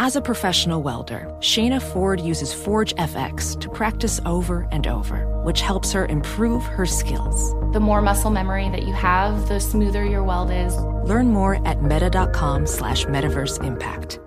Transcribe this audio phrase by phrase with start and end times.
[0.00, 5.60] As a professional welder, Shayna Ford uses Forge FX to practice over and over, which
[5.60, 7.52] helps her improve her skills.
[7.72, 10.76] The more muscle memory that you have, the smoother your weld is.
[11.04, 14.20] Learn more at meta.com slash metaverse impact.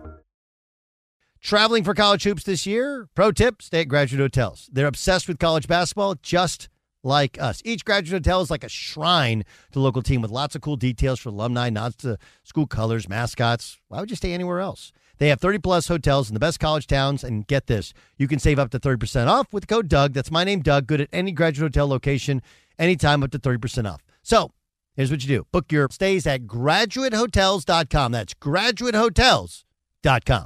[1.42, 3.08] Traveling for college hoops this year?
[3.16, 4.70] Pro tip, stay at graduate hotels.
[4.74, 6.68] They're obsessed with college basketball, just
[7.02, 7.62] like us.
[7.64, 10.76] Each graduate hotel is like a shrine to the local team with lots of cool
[10.76, 13.80] details for alumni, nods to school colors, mascots.
[13.88, 14.92] Why would you stay anywhere else?
[15.22, 17.24] They have 30 plus hotels in the best college towns.
[17.24, 20.14] And get this, you can save up to 30% off with code Doug.
[20.14, 20.88] That's my name, Doug.
[20.88, 22.42] Good at any graduate hotel location,
[22.80, 24.02] anytime up to 30% off.
[24.24, 24.50] So
[24.96, 28.12] here's what you do book your stays at graduatehotels.com.
[28.14, 30.46] That's graduatehotels.com.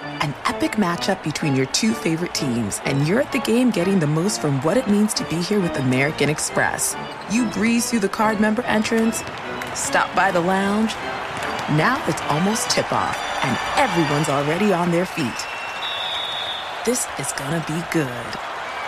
[0.00, 4.06] An epic matchup between your two favorite teams, and you're at the game getting the
[4.06, 6.96] most from what it means to be here with American Express.
[7.30, 9.18] You breeze through the card member entrance,
[9.74, 10.94] stop by the lounge.
[11.72, 15.26] Now it's almost tip off and everyone's already on their feet.
[16.86, 18.40] This is gonna be good.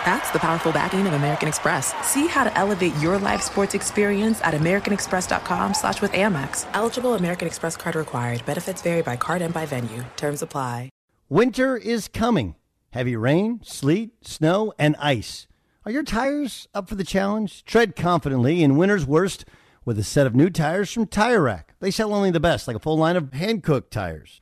[0.03, 1.93] That's the powerful backing of American Express.
[2.03, 6.65] See how to elevate your live sports experience at americanexpress.com slash with Amex.
[6.73, 8.43] Eligible American Express card required.
[8.47, 10.03] Benefits vary by card and by venue.
[10.17, 10.89] Terms apply.
[11.29, 12.55] Winter is coming.
[12.89, 15.45] Heavy rain, sleet, snow, and ice.
[15.85, 17.63] Are your tires up for the challenge?
[17.63, 19.45] Tread confidently in winter's worst
[19.85, 21.73] with a set of new tires from Tire Rack.
[21.79, 24.41] They sell only the best, like a full line of Hankook tires.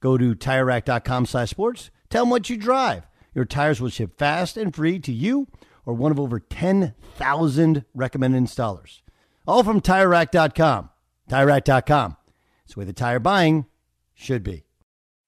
[0.00, 1.90] Go to TireRack.com slash sports.
[2.08, 3.06] Tell them what you drive.
[3.34, 5.46] Your tires will ship fast and free to you
[5.86, 9.02] or one of over 10,000 recommended installers.
[9.46, 10.90] All from TireRack.com.
[11.28, 12.16] TireRack.com.
[12.64, 13.66] It's the way the tire buying
[14.14, 14.64] should be.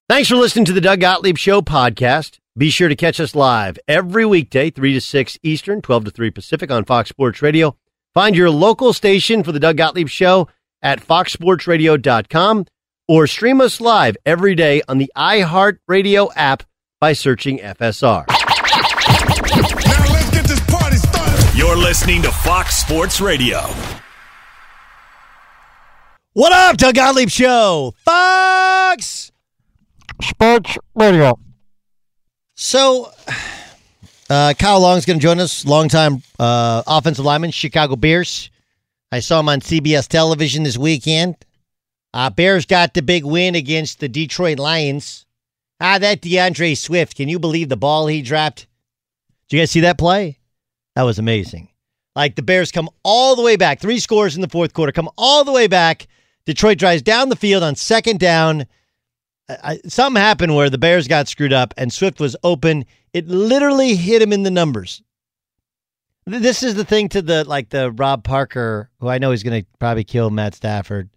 [0.08, 2.38] Thanks for listening to the Doug Gottlieb Show podcast.
[2.56, 6.30] Be sure to catch us live every weekday, 3 to 6 Eastern, 12 to 3
[6.30, 7.76] Pacific on Fox Sports Radio.
[8.14, 10.48] Find your local station for the Doug Gottlieb Show
[10.82, 12.66] at foxsportsradio.com
[13.08, 16.62] or stream us live every day on the iHeartRadio app
[17.00, 18.26] by searching FSR.
[18.28, 21.58] Now let's get this party started.
[21.58, 23.60] You're listening to Fox Sports Radio.
[26.34, 27.94] What up, Doug Gottlieb Show?
[28.04, 29.32] Fox
[30.20, 31.38] Sports Radio.
[32.54, 33.10] So,
[34.32, 38.50] uh, Kyle Long's going to join us, longtime uh, offensive lineman, Chicago Bears.
[39.10, 41.36] I saw him on CBS television this weekend.
[42.14, 45.26] Uh, Bears got the big win against the Detroit Lions.
[45.80, 47.16] Ah, that D'Andre Swift.
[47.16, 48.66] Can you believe the ball he dropped?
[49.48, 50.38] Did you guys see that play?
[50.96, 51.68] That was amazing.
[52.16, 55.10] Like the Bears come all the way back, three scores in the fourth quarter, come
[55.18, 56.06] all the way back.
[56.46, 58.66] Detroit drives down the field on second down.
[59.48, 62.86] I, something happened where the Bears got screwed up and Swift was open.
[63.12, 65.02] It literally hit him in the numbers.
[66.24, 69.62] This is the thing to the like the Rob Parker, who I know he's going
[69.62, 71.10] to probably kill Matt Stafford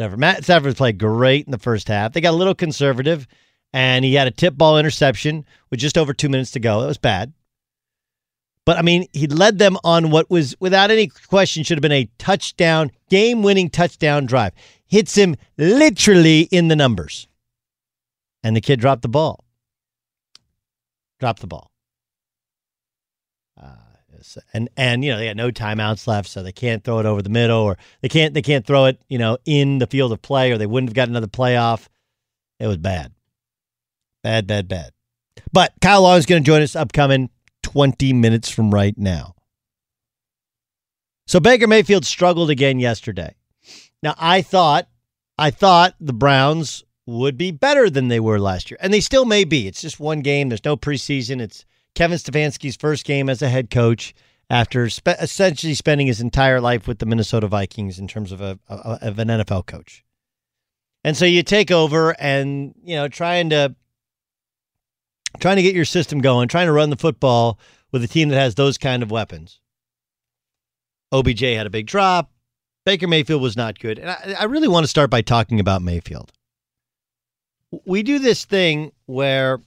[0.00, 0.16] whatever.
[0.16, 2.12] Matt Stafford played great in the first half.
[2.12, 3.26] They got a little conservative,
[3.72, 6.80] and he had a tip ball interception with just over two minutes to go.
[6.80, 7.32] That was bad.
[8.64, 11.92] But I mean, he led them on what was, without any question, should have been
[11.92, 14.52] a touchdown, game winning touchdown drive.
[14.86, 17.28] Hits him literally in the numbers.
[18.42, 19.44] And the kid dropped the ball.
[21.20, 21.70] Dropped the ball.
[23.60, 23.76] Uh,
[24.52, 27.22] and and you know they got no timeouts left, so they can't throw it over
[27.22, 30.22] the middle, or they can't they can't throw it you know in the field of
[30.22, 31.88] play, or they wouldn't have got another playoff.
[32.58, 33.12] It was bad,
[34.22, 34.90] bad, bad, bad.
[35.52, 37.30] But Kyle Long is going to join us upcoming
[37.62, 39.34] twenty minutes from right now.
[41.26, 43.34] So Baker Mayfield struggled again yesterday.
[44.02, 44.88] Now I thought
[45.38, 46.84] I thought the Browns
[47.18, 49.66] would be better than they were last year, and they still may be.
[49.66, 50.48] It's just one game.
[50.48, 51.40] There's no preseason.
[51.40, 51.64] It's
[51.94, 54.14] Kevin Stefanski's first game as a head coach
[54.48, 58.58] after spe- essentially spending his entire life with the Minnesota Vikings in terms of a,
[58.68, 60.04] a, of an NFL coach.
[61.04, 63.74] And so you take over and you know trying to
[65.38, 67.58] trying to get your system going, trying to run the football
[67.92, 69.60] with a team that has those kind of weapons.
[71.12, 72.30] OBJ had a big drop.
[72.84, 73.98] Baker Mayfield was not good.
[73.98, 76.32] And I, I really want to start by talking about Mayfield.
[77.86, 79.60] We do this thing where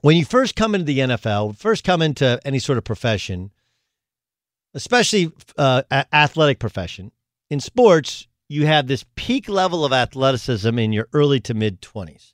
[0.00, 3.50] when you first come into the NFL, first come into any sort of profession,
[4.74, 7.12] especially uh, athletic profession,
[7.50, 12.32] in sports, you have this peak level of athleticism in your early to mid 20s.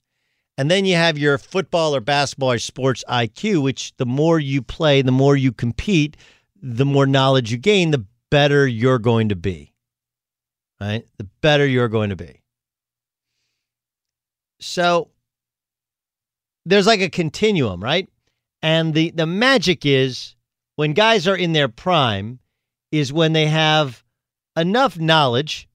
[0.56, 4.60] And then you have your football or basketball or sports IQ, which the more you
[4.60, 6.16] play, the more you compete,
[6.60, 9.72] the more knowledge you gain, the better you're going to be.
[10.80, 11.06] Right?
[11.16, 12.42] The better you're going to be.
[14.60, 15.10] So
[16.64, 18.08] there's like a continuum, right?
[18.62, 20.34] And the the magic is
[20.76, 22.40] when guys are in their prime
[22.90, 24.02] is when they have
[24.56, 25.68] enough knowledge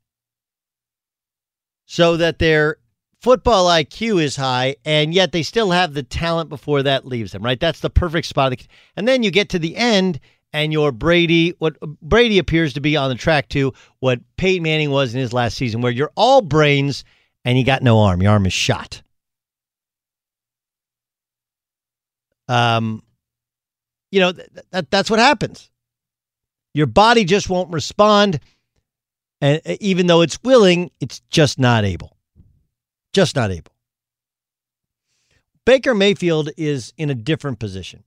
[1.85, 2.77] so that their
[3.19, 7.44] football IQ is high and yet they still have the talent before that leaves them,
[7.44, 7.59] right?
[7.59, 8.53] That's the perfect spot.
[8.97, 10.19] And then you get to the end
[10.51, 14.91] and your Brady, what Brady appears to be on the track to what Peyton Manning
[14.91, 17.03] was in his last season, where you're all brains
[17.45, 18.21] and you got no arm.
[18.21, 19.01] Your arm is shot.
[22.47, 23.03] Um,
[24.11, 25.69] you know, th- that that's what happens.
[26.73, 28.39] Your body just won't respond.
[29.41, 32.17] And even though it's willing, it's just not able.
[33.13, 33.71] Just not able.
[35.65, 38.03] Baker Mayfield is in a different position.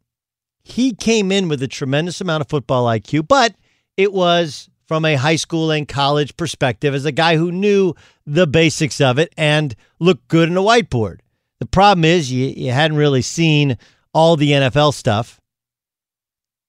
[0.62, 3.54] He came in with a tremendous amount of football IQ, but
[3.96, 7.94] it was from a high school and college perspective as a guy who knew
[8.26, 11.18] the basics of it and looked good in a whiteboard.
[11.58, 13.78] The problem is you, you hadn't really seen
[14.12, 15.40] all the NFL stuff.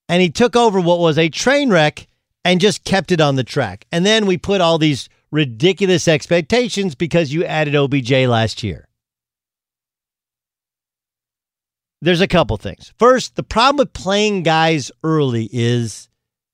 [0.10, 2.08] And he took over what was a train wreck
[2.46, 3.86] and just kept it on the track.
[3.92, 8.88] And then we put all these ridiculous expectations because you added OBJ last year.
[12.02, 12.94] There's a couple things.
[13.00, 16.10] First, the problem with playing guys early is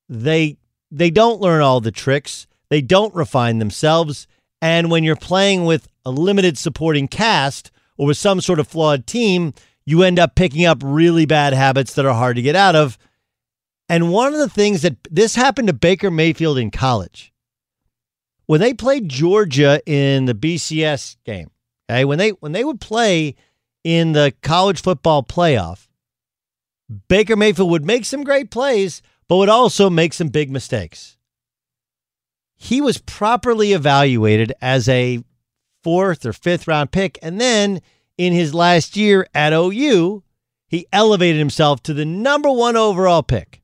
[0.09, 0.57] they
[0.93, 2.47] they don't learn all the tricks.
[2.69, 4.27] They don't refine themselves.
[4.61, 9.07] And when you're playing with a limited supporting cast or with some sort of flawed
[9.07, 9.53] team,
[9.85, 12.97] you end up picking up really bad habits that are hard to get out of.
[13.89, 17.33] And one of the things that this happened to Baker Mayfield in college.
[18.45, 21.49] When they played Georgia in the BCS game,
[21.89, 23.35] okay, when they when they would play
[23.83, 25.87] in the college football playoff,
[27.07, 31.17] Baker Mayfield would make some great plays, but would also make some big mistakes.
[32.55, 35.23] He was properly evaluated as a
[35.83, 37.81] fourth or fifth round pick, and then
[38.17, 40.23] in his last year at OU,
[40.67, 43.61] he elevated himself to the number one overall pick.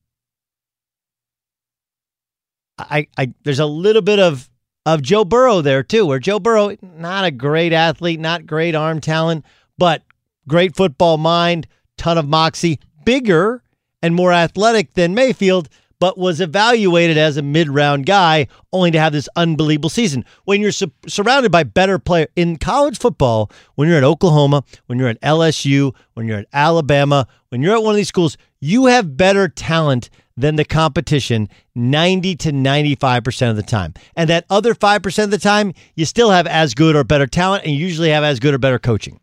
[2.78, 4.50] I, I there's a little bit of
[4.86, 9.02] of Joe Burrow there too, where Joe Burrow, not a great athlete, not great arm
[9.02, 9.46] talent,
[9.78, 10.04] but
[10.48, 11.68] great football mind,
[11.98, 13.64] ton of moxie, bigger
[14.02, 15.70] and more athletic than Mayfield,
[16.00, 20.24] but was evaluated as a mid-round guy only to have this unbelievable season.
[20.46, 24.98] When you're su- surrounded by better players in college football, when you're at Oklahoma, when
[24.98, 28.86] you're at LSU, when you're at Alabama, when you're at one of these schools, you
[28.86, 33.94] have better talent than the competition 90 to 95% of the time.
[34.16, 37.66] And that other 5% of the time, you still have as good or better talent
[37.66, 39.20] and usually have as good or better coaching.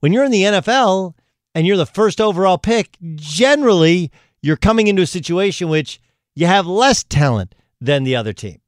[0.00, 1.14] When you're in the NFL,
[1.54, 4.10] and you're the first overall pick, generally
[4.42, 6.00] you're coming into a situation which
[6.34, 8.60] you have less talent than the other team.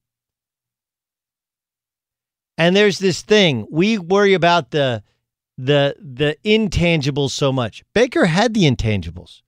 [2.56, 5.02] And there's this thing we worry about the
[5.56, 7.84] the the intangibles so much.
[7.94, 9.42] Baker had the intangibles.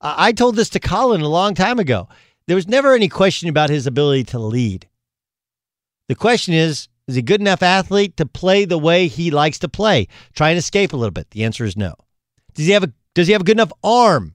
[0.00, 2.08] I told this to Colin a long time ago.
[2.46, 4.88] There was never any question about his ability to lead.
[6.08, 9.68] The question is, is he good enough athlete to play the way he likes to
[9.68, 10.08] play?
[10.34, 11.30] Try and escape a little bit.
[11.30, 11.94] The answer is no.
[12.54, 14.34] Does he have a does he have a good enough arm?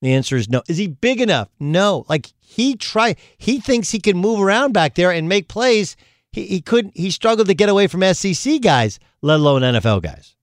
[0.00, 0.62] The answer is no.
[0.68, 1.48] Is he big enough?
[1.60, 2.04] No.
[2.08, 5.96] Like he try he thinks he can move around back there and make plays.
[6.32, 10.34] He he couldn't he struggled to get away from SEC guys, let alone NFL guys.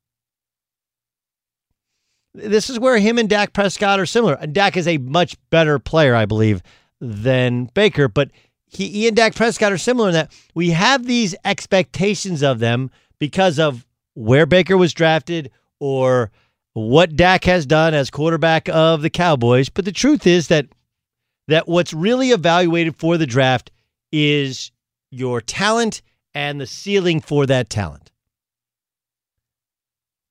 [2.33, 4.35] This is where him and Dak Prescott are similar.
[4.47, 6.61] Dak is a much better player, I believe,
[7.01, 8.29] than Baker, but
[8.67, 12.91] he, he and Dak Prescott are similar in that we have these expectations of them
[13.17, 16.31] because of where Baker was drafted or
[16.73, 20.67] what Dak has done as quarterback of the Cowboys, but the truth is that
[21.47, 23.71] that what's really evaluated for the draft
[24.11, 24.71] is
[25.09, 26.01] your talent
[26.33, 28.11] and the ceiling for that talent.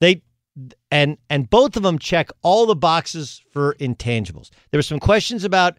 [0.00, 0.22] They
[0.90, 4.50] and and both of them check all the boxes for intangibles.
[4.70, 5.78] There were some questions about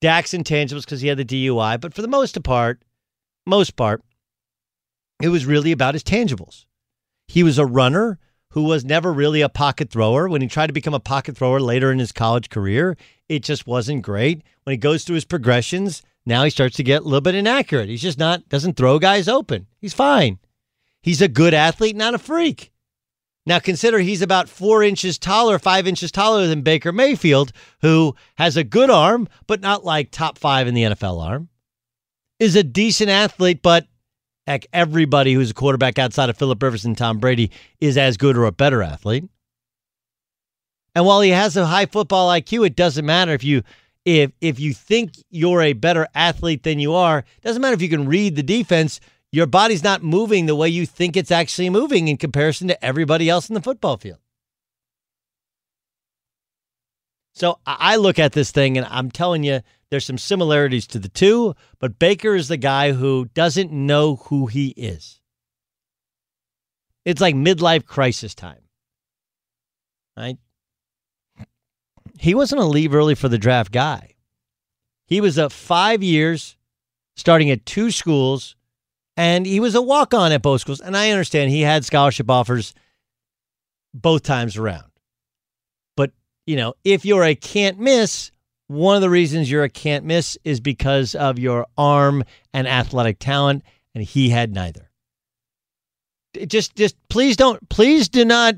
[0.00, 2.82] Dak's intangibles because he had the DUI, but for the most part,
[3.46, 4.02] most part,
[5.22, 6.66] it was really about his tangibles.
[7.26, 8.18] He was a runner
[8.50, 10.28] who was never really a pocket thrower.
[10.28, 12.96] When he tried to become a pocket thrower later in his college career,
[13.28, 14.42] it just wasn't great.
[14.64, 17.88] When he goes through his progressions, now he starts to get a little bit inaccurate.
[17.88, 19.66] He's just not doesn't throw guys open.
[19.80, 20.38] He's fine.
[21.02, 22.72] He's a good athlete, not a freak.
[23.46, 28.58] Now consider he's about four inches taller, five inches taller than Baker Mayfield, who has
[28.58, 31.48] a good arm, but not like top five in the NFL arm.
[32.38, 33.86] Is a decent athlete, but
[34.48, 37.50] heck, everybody who's a quarterback outside of Philip Rivers and Tom Brady
[37.80, 39.24] is as good or a better athlete.
[40.94, 43.62] And while he has a high football IQ, it doesn't matter if you
[44.04, 47.24] if if you think you're a better athlete than you are.
[47.42, 49.00] Doesn't matter if you can read the defense
[49.30, 53.28] your body's not moving the way you think it's actually moving in comparison to everybody
[53.28, 54.18] else in the football field.
[57.38, 61.08] So I look at this thing and I'm telling you, there's some similarities to the
[61.08, 65.20] two, but Baker is the guy who doesn't know who he is.
[67.04, 68.62] It's like midlife crisis time.
[70.16, 70.36] Right?
[72.18, 74.16] He wasn't a leave early for the draft guy.
[75.06, 76.56] He was a five years,
[77.14, 78.56] starting at two schools,
[79.16, 80.80] and he was a walk on at both schools.
[80.80, 82.74] And I understand he had scholarship offers
[83.94, 84.90] both times around.
[86.48, 88.32] You know, if you're a can't miss,
[88.68, 92.24] one of the reasons you're a can't miss is because of your arm
[92.54, 93.64] and athletic talent,
[93.94, 94.88] and he had neither.
[96.46, 98.54] Just, just please don't, please do not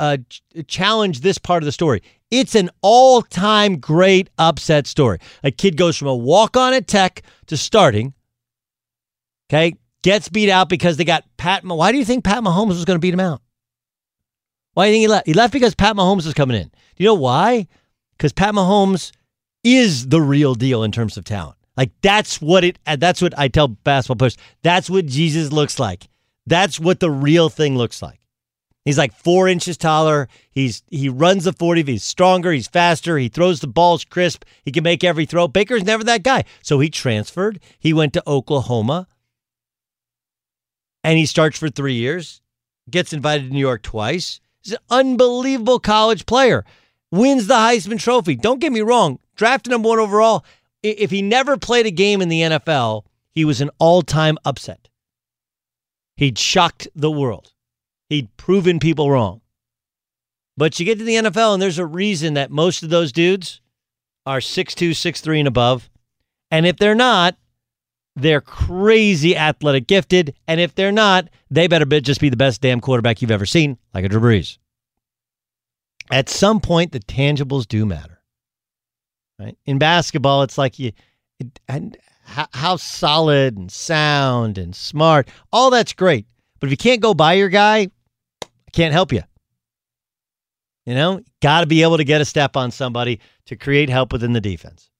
[0.00, 0.16] uh,
[0.66, 2.02] challenge this part of the story.
[2.32, 5.20] It's an all time great upset story.
[5.44, 8.14] A kid goes from a walk on at Tech to starting.
[9.48, 11.64] Okay gets beat out because they got Pat.
[11.64, 13.40] Why do you think Pat Mahomes was going to beat him out?
[14.74, 15.26] Why do you think he left?
[15.26, 16.68] He left because Pat Mahomes was coming in.
[16.68, 17.66] Do you know why?
[18.16, 19.12] Because Pat Mahomes
[19.64, 21.56] is the real deal in terms of talent.
[21.76, 22.78] Like that's what it.
[22.86, 24.36] Uh, that's what I tell basketball players.
[24.62, 26.08] That's what Jesus looks like.
[26.46, 28.20] That's what the real thing looks like.
[28.84, 30.28] He's like four inches taller.
[30.50, 31.82] He's he runs the forty.
[31.82, 32.52] He's stronger.
[32.52, 33.16] He's faster.
[33.16, 34.44] He throws the balls crisp.
[34.64, 35.48] He can make every throw.
[35.48, 36.44] Baker's never that guy.
[36.62, 37.60] So he transferred.
[37.78, 39.06] He went to Oklahoma
[41.04, 42.42] and he starts for three years,
[42.90, 44.40] gets invited to New York twice.
[44.62, 46.64] He's an unbelievable college player.
[47.10, 48.36] Wins the Heisman Trophy.
[48.36, 50.44] Don't get me wrong, drafted number one overall.
[50.82, 54.88] If he never played a game in the NFL, he was an all time upset.
[56.16, 57.52] He'd shocked the world.
[58.08, 59.40] He'd proven people wrong.
[60.56, 63.60] But you get to the NFL, and there's a reason that most of those dudes
[64.26, 65.90] are 6'2, 6'3, and above.
[66.50, 67.36] And if they're not,
[68.16, 70.34] they're crazy athletic gifted.
[70.46, 73.46] And if they're not, they better be, just be the best damn quarterback you've ever
[73.46, 74.58] seen, like a Drew Brees.
[76.10, 78.20] At some point, the tangibles do matter.
[79.38, 79.56] Right?
[79.64, 80.92] In basketball, it's like you,
[81.38, 86.26] it, and how solid and sound and smart, all that's great.
[86.60, 87.88] But if you can't go by your guy,
[88.42, 89.22] I can't help you.
[90.86, 94.12] You know, got to be able to get a step on somebody to create help
[94.12, 94.90] within the defense.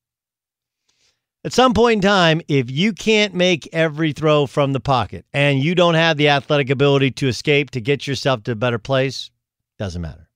[1.44, 5.58] At some point in time, if you can't make every throw from the pocket and
[5.58, 9.30] you don't have the athletic ability to escape to get yourself to a better place,
[9.76, 10.28] doesn't matter.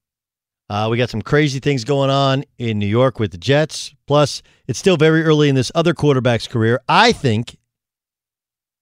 [0.69, 3.95] Uh, we got some crazy things going on in New York with the Jets.
[4.09, 6.81] Plus, it's still very early in this other quarterback's career.
[6.89, 7.57] I think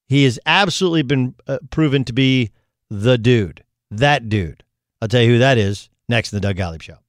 [0.08, 2.52] he has absolutely been uh, proven to be
[2.88, 3.62] the dude.
[3.90, 4.64] That dude.
[5.02, 7.03] I'll tell you who that is next in the Doug Gottlieb Show.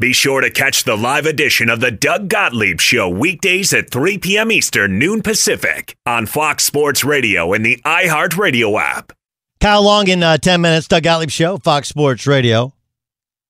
[0.00, 4.18] Be sure to catch the live edition of the Doug Gottlieb Show weekdays at 3
[4.18, 4.52] p.m.
[4.52, 9.12] Eastern, noon Pacific on Fox Sports Radio and the iHeartRadio app.
[9.60, 12.72] Kyle Long in uh, 10 minutes, Doug Gottlieb Show, Fox Sports Radio.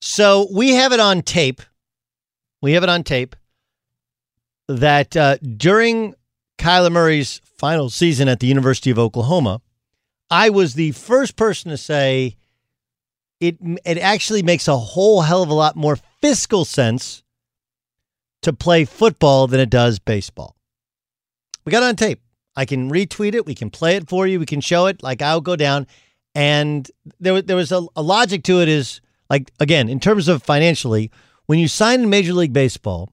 [0.01, 1.61] So we have it on tape.
[2.63, 3.37] We have it on tape
[4.69, 6.15] that uh, during
[6.57, 9.61] Kyler Murray's final season at the University of Oklahoma,
[10.31, 12.37] I was the first person to say
[13.39, 17.23] it it actually makes a whole hell of a lot more fiscal sense
[18.43, 20.57] to play football than it does baseball.
[21.65, 22.21] We got on tape.
[22.57, 23.47] I can retweet it.
[23.47, 24.41] We can play it for you.
[24.41, 25.03] We can show it.
[25.03, 25.87] Like I'll go down,
[26.35, 28.69] and there there was a, a logic to it.
[28.69, 31.11] Is like again in terms of financially,
[31.47, 33.11] when you sign in Major League Baseball,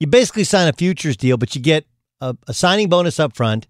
[0.00, 1.86] you basically sign a futures deal, but you get
[2.20, 3.66] a, a signing bonus up front,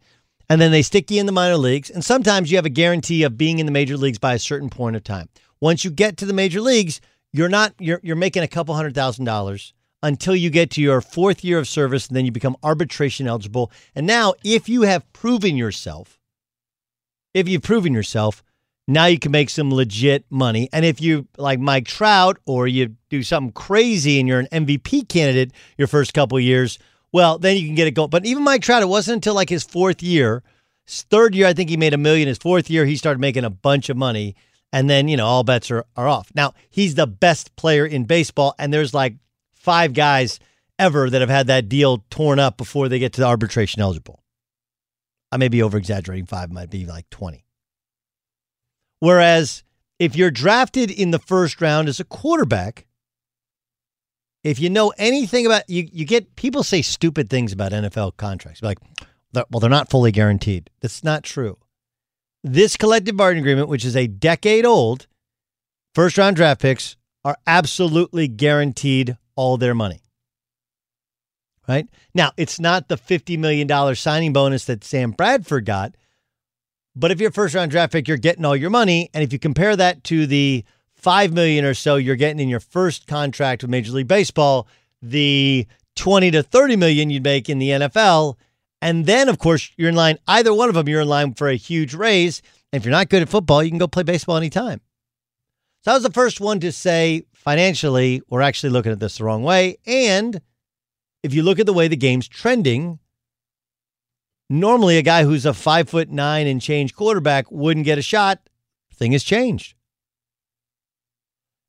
[0.49, 1.91] and then they stick you in the minor leagues.
[1.91, 4.71] And sometimes you have a guarantee of being in the major leagues by a certain
[4.71, 5.29] point of time.
[5.61, 7.01] Once you get to the major leagues,
[7.37, 11.01] you're not you're you're making a couple hundred thousand dollars until you get to your
[11.01, 13.71] fourth year of service and then you become arbitration eligible.
[13.95, 16.19] And now if you have proven yourself,
[17.35, 18.43] if you've proven yourself,
[18.89, 20.69] now you can make some legit money.
[20.73, 25.09] And if you like Mike Trout or you do something crazy and you're an MVP
[25.09, 26.79] candidate your first couple years,
[27.13, 28.11] well, then you can get it going.
[28.11, 30.45] But even Mike Trout, it wasn't until like his fourth year,
[30.87, 32.29] third year, I think he made a million.
[32.29, 34.37] His fourth year, he started making a bunch of money
[34.73, 36.31] And then, you know, all bets are, are off.
[36.35, 39.17] Now, he's the best player in baseball, and there's like
[39.55, 40.39] five guys
[40.79, 44.23] ever that have had that deal torn up before they get to the arbitration eligible.
[45.33, 47.45] I may be over exaggerating, five might be like 20.
[49.01, 49.65] Whereas
[49.99, 52.87] if you're drafted in the first round as a quarterback,
[54.45, 58.63] if you know anything about you, you get people say stupid things about NFL contracts.
[58.63, 58.79] Like,
[59.33, 60.71] well, they're not fully guaranteed.
[60.81, 61.59] That's not true.
[62.49, 65.09] This collective bargaining agreement, which is a decade old,
[65.97, 70.01] first round draft picks are absolutely guaranteed all their money.
[71.69, 71.89] Right?
[72.15, 75.97] Now, it's not the $50 million signing bonus that Sam Bradford got,
[76.95, 79.11] but if you're a first round draft pick, you're getting all your money.
[79.13, 82.61] And if you compare that to the five million or so you're getting in your
[82.61, 84.69] first contract with Major League Baseball,
[85.03, 88.37] the 20 to 30 million you'd make in the NFL,
[88.81, 91.49] and then of course you're in line, either one of them, you're in line for
[91.49, 92.43] a huge raise.
[92.73, 94.81] And if you're not good at football, you can go play baseball anytime.
[95.83, 99.25] So I was the first one to say financially, we're actually looking at this the
[99.25, 99.77] wrong way.
[99.87, 100.41] And
[101.23, 102.99] if you look at the way the game's trending,
[104.49, 108.49] Normally, a guy who's a five foot nine and change quarterback wouldn't get a shot.
[108.95, 109.75] Thing has changed.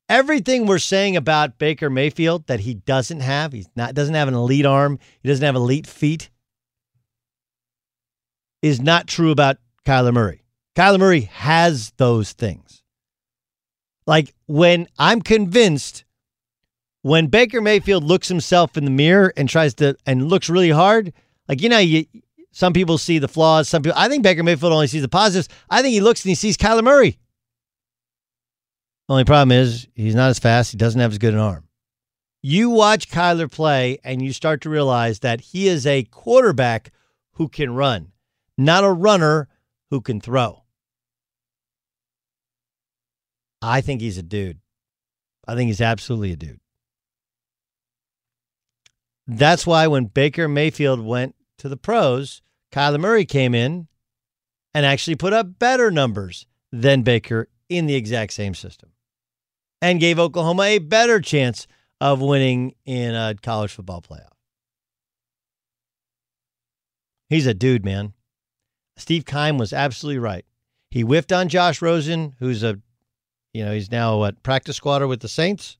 [0.08, 4.34] Everything we're saying about Baker Mayfield that he doesn't have, he's not doesn't have an
[4.34, 6.30] elite arm, he doesn't have elite feet,
[8.62, 10.42] is not true about Kyler Murray.
[10.76, 12.82] Kyler Murray has those things.
[14.06, 16.04] Like when I'm convinced
[17.02, 21.12] when Baker Mayfield looks himself in the mirror and tries to and looks really hard,
[21.48, 22.06] like you know, you
[22.52, 23.68] some people see the flaws.
[23.68, 25.48] Some people, I think Baker Mayfield only sees the positives.
[25.70, 27.18] I think he looks and he sees Kyler Murray.
[29.08, 30.72] Only problem is he's not as fast.
[30.72, 31.68] He doesn't have as good an arm.
[32.42, 36.92] You watch Kyler play and you start to realize that he is a quarterback
[37.32, 38.12] who can run,
[38.58, 39.48] not a runner
[39.90, 40.64] who can throw.
[43.62, 44.58] I think he's a dude.
[45.46, 46.60] I think he's absolutely a dude.
[49.26, 52.42] That's why when Baker Mayfield went to the pros,
[52.72, 53.88] Kyler Murray came in
[54.74, 58.90] and actually put up better numbers than Baker in the exact same system
[59.80, 61.66] and gave Oklahoma a better chance
[62.00, 64.32] of winning in a college football playoff.
[67.28, 68.14] He's a dude, man.
[68.98, 70.44] Steve Keim was absolutely right.
[70.90, 72.78] He whiffed on Josh Rosen, who's a,
[73.52, 75.78] you know, he's now what practice squatter with the Saints,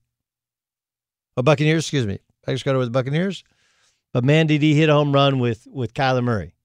[1.35, 3.43] or Buccaneers, excuse me, practice squatter with the Buccaneers.
[4.13, 6.55] But man, did he hit a home run with with Kyler Murray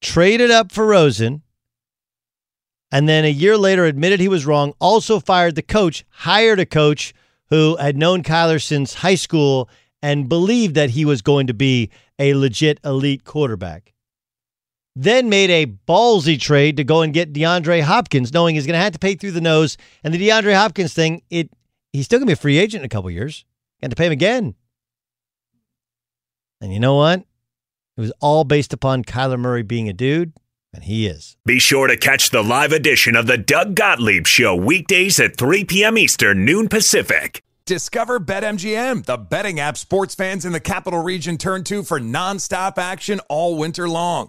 [0.00, 1.42] traded up for Rosen,
[2.90, 6.66] and then a year later admitted he was wrong, also fired the coach, hired a
[6.66, 7.12] coach
[7.50, 9.68] who had known Kyler since high school
[10.02, 13.92] and believed that he was going to be a legit elite quarterback.
[15.00, 18.84] Then made a ballsy trade to go and get DeAndre Hopkins, knowing he's going to
[18.84, 19.78] have to pay through the nose.
[20.04, 21.48] And the DeAndre Hopkins thing, it
[21.90, 23.46] he's still going to be a free agent in a couple years.
[23.80, 24.56] Got to pay him again.
[26.60, 27.20] And you know what?
[27.96, 30.34] It was all based upon Kyler Murray being a dude,
[30.74, 31.38] and he is.
[31.46, 35.64] Be sure to catch the live edition of the Doug Gottlieb Show weekdays at 3
[35.64, 35.96] p.m.
[35.96, 37.42] Eastern, noon Pacific.
[37.64, 42.76] Discover BetMGM, the betting app sports fans in the capital region turn to for nonstop
[42.76, 44.28] action all winter long.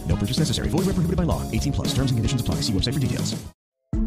[0.21, 0.69] No purchase necessary.
[0.69, 1.41] Void where prohibited by law.
[1.51, 1.87] 18 plus.
[1.95, 2.55] Terms and conditions apply.
[2.61, 3.35] See website for details.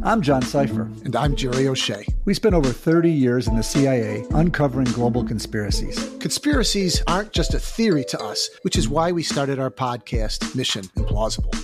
[0.04, 0.86] I'm John Sipher.
[1.04, 2.06] And I'm Jerry O'Shea.
[2.24, 5.98] We spent over 30 years in the CIA uncovering global conspiracies.
[6.20, 10.84] Conspiracies aren't just a theory to us, which is why we started our podcast, Mission
[10.96, 11.63] Implausible.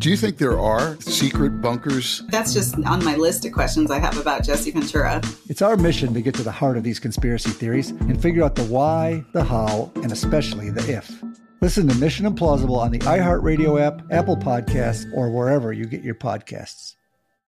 [0.00, 2.22] Do you think there are secret bunkers?
[2.30, 5.20] That's just on my list of questions I have about Jesse Ventura.
[5.46, 8.54] It's our mission to get to the heart of these conspiracy theories and figure out
[8.54, 11.22] the why, the how, and especially the if.
[11.60, 16.14] Listen to Mission Implausible on the iHeartRadio app, Apple Podcasts, or wherever you get your
[16.14, 16.94] podcasts.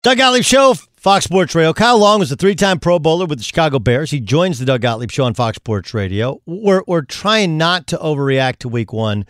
[0.01, 1.71] Doug Gottlieb Show, Fox Sports Radio.
[1.71, 4.11] Kyle Long was a three-time Pro Bowler with the Chicago Bears.
[4.11, 6.41] He joins the Doug Gottlieb Show on Fox Sports Radio.
[6.45, 9.25] We're, we're trying not to overreact to week one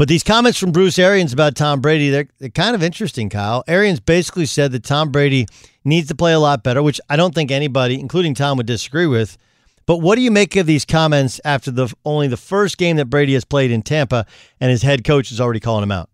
[0.00, 3.62] but these comments from Bruce Arians about Tom Brady, they're, they're kind of interesting, Kyle.
[3.68, 5.44] Arians basically said that Tom Brady
[5.84, 9.06] needs to play a lot better, which I don't think anybody, including Tom, would disagree
[9.06, 9.36] with.
[9.84, 13.10] But what do you make of these comments after the only the first game that
[13.10, 14.24] Brady has played in Tampa,
[14.58, 16.08] and his head coach is already calling him out?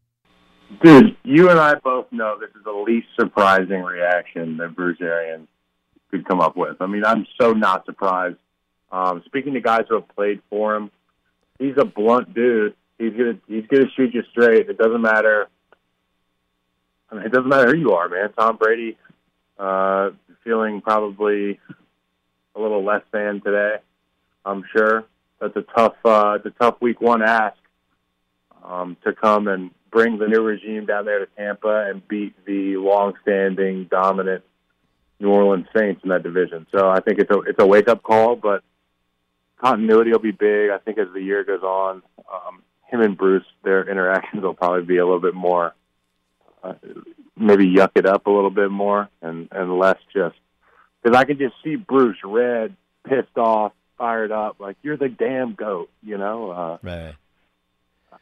[0.83, 5.47] Dude, you and I both know this is the least surprising reaction that Bruce Arians
[6.11, 6.79] could come up with.
[6.81, 8.39] I mean, I'm so not surprised.
[8.91, 10.91] Um, speaking to guys who have played for him,
[11.61, 14.69] he's a blunt dude he's gonna he's gonna shoot you straight.
[14.69, 15.49] It doesn't matter.
[17.11, 18.33] I mean, it doesn't matter who you are, man.
[18.37, 18.97] Tom Brady,
[19.59, 20.11] uh,
[20.45, 21.61] feeling probably
[22.55, 23.77] a little less than today.
[24.45, 25.05] I'm sure
[25.41, 27.57] that's a tough uh, it's a tough week one ask
[28.65, 32.77] um, to come and bring the new regime down there to Tampa and beat the
[32.77, 34.45] long-standing dominant
[35.21, 36.67] New Orleans Saints in that division.
[36.75, 38.63] So I think it's a it's a wake up call, but
[39.59, 40.71] continuity will be big.
[40.71, 44.85] I think as the year goes on, um, him and Bruce, their interactions will probably
[44.85, 45.75] be a little bit more,
[46.63, 46.75] uh,
[47.37, 50.37] maybe yuck it up a little bit more, and and less just
[51.03, 55.55] because I can just see Bruce red, pissed off, fired up, like you're the damn
[55.55, 56.51] goat, you know.
[56.51, 57.15] Uh, right.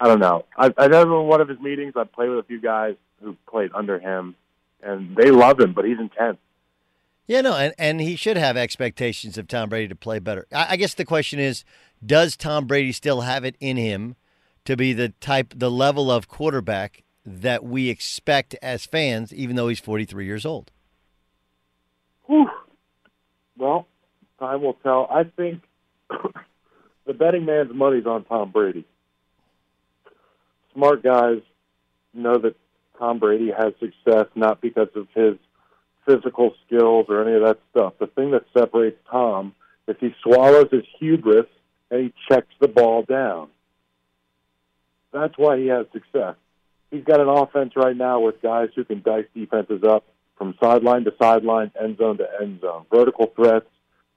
[0.01, 0.45] I don't know.
[0.57, 3.71] I, I in one of his meetings, I played with a few guys who played
[3.75, 4.35] under him,
[4.83, 6.39] and they love him, but he's intense.
[7.27, 10.47] Yeah, no, and, and he should have expectations of Tom Brady to play better.
[10.53, 11.65] I, I guess the question is,
[12.05, 14.17] does Tom Brady still have it in him
[14.65, 19.69] to be the type, the level of quarterback that we expect as fans, even though
[19.69, 20.71] he's 43 years old?
[22.27, 22.49] Whew.
[23.57, 23.87] Well,
[24.39, 25.07] time will tell.
[25.11, 25.63] I think
[27.07, 28.85] the betting man's money's on Tom Brady.
[30.73, 31.41] Smart guys
[32.13, 32.57] know that
[32.99, 35.37] Tom Brady has success not because of his
[36.07, 37.95] physical skills or any of that stuff.
[37.99, 39.55] The thing that separates Tom
[39.89, 41.47] is he swallows his hubris
[41.91, 43.49] and he checks the ball down.
[45.15, 46.35] That's why he has success.
[46.91, 50.05] He's got an offense right now with guys who can dice defenses up
[50.37, 53.67] from sideline to sideline, end zone to end zone, vertical threats,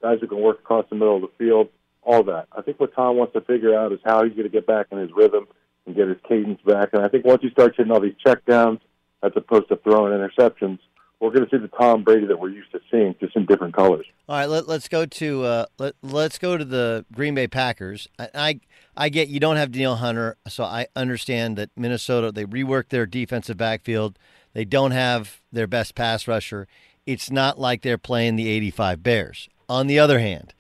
[0.02, 1.70] guys who can work across the middle of the field,
[2.02, 2.48] all that.
[2.52, 4.88] I think what Tom wants to figure out is how he's going to get back
[4.92, 5.48] in his rhythm
[5.86, 6.90] and get his cadence back.
[6.94, 8.80] And I think once he starts hitting all these checkdowns,
[9.22, 10.80] as opposed to throwing interceptions,
[11.20, 13.76] we're going to see the Tom Brady that we're used to seeing, just in different
[13.76, 14.06] colors.
[14.30, 18.08] All right, let, us go to uh, let let's go to the Green Bay Packers.
[18.20, 18.60] I, I,
[18.96, 23.06] I get you don't have Danielle Hunter, so I understand that Minnesota they reworked their
[23.06, 24.20] defensive backfield.
[24.54, 26.68] They don't have their best pass rusher.
[27.06, 29.50] It's not like they're playing the '85 Bears.
[29.70, 30.54] On the other hand,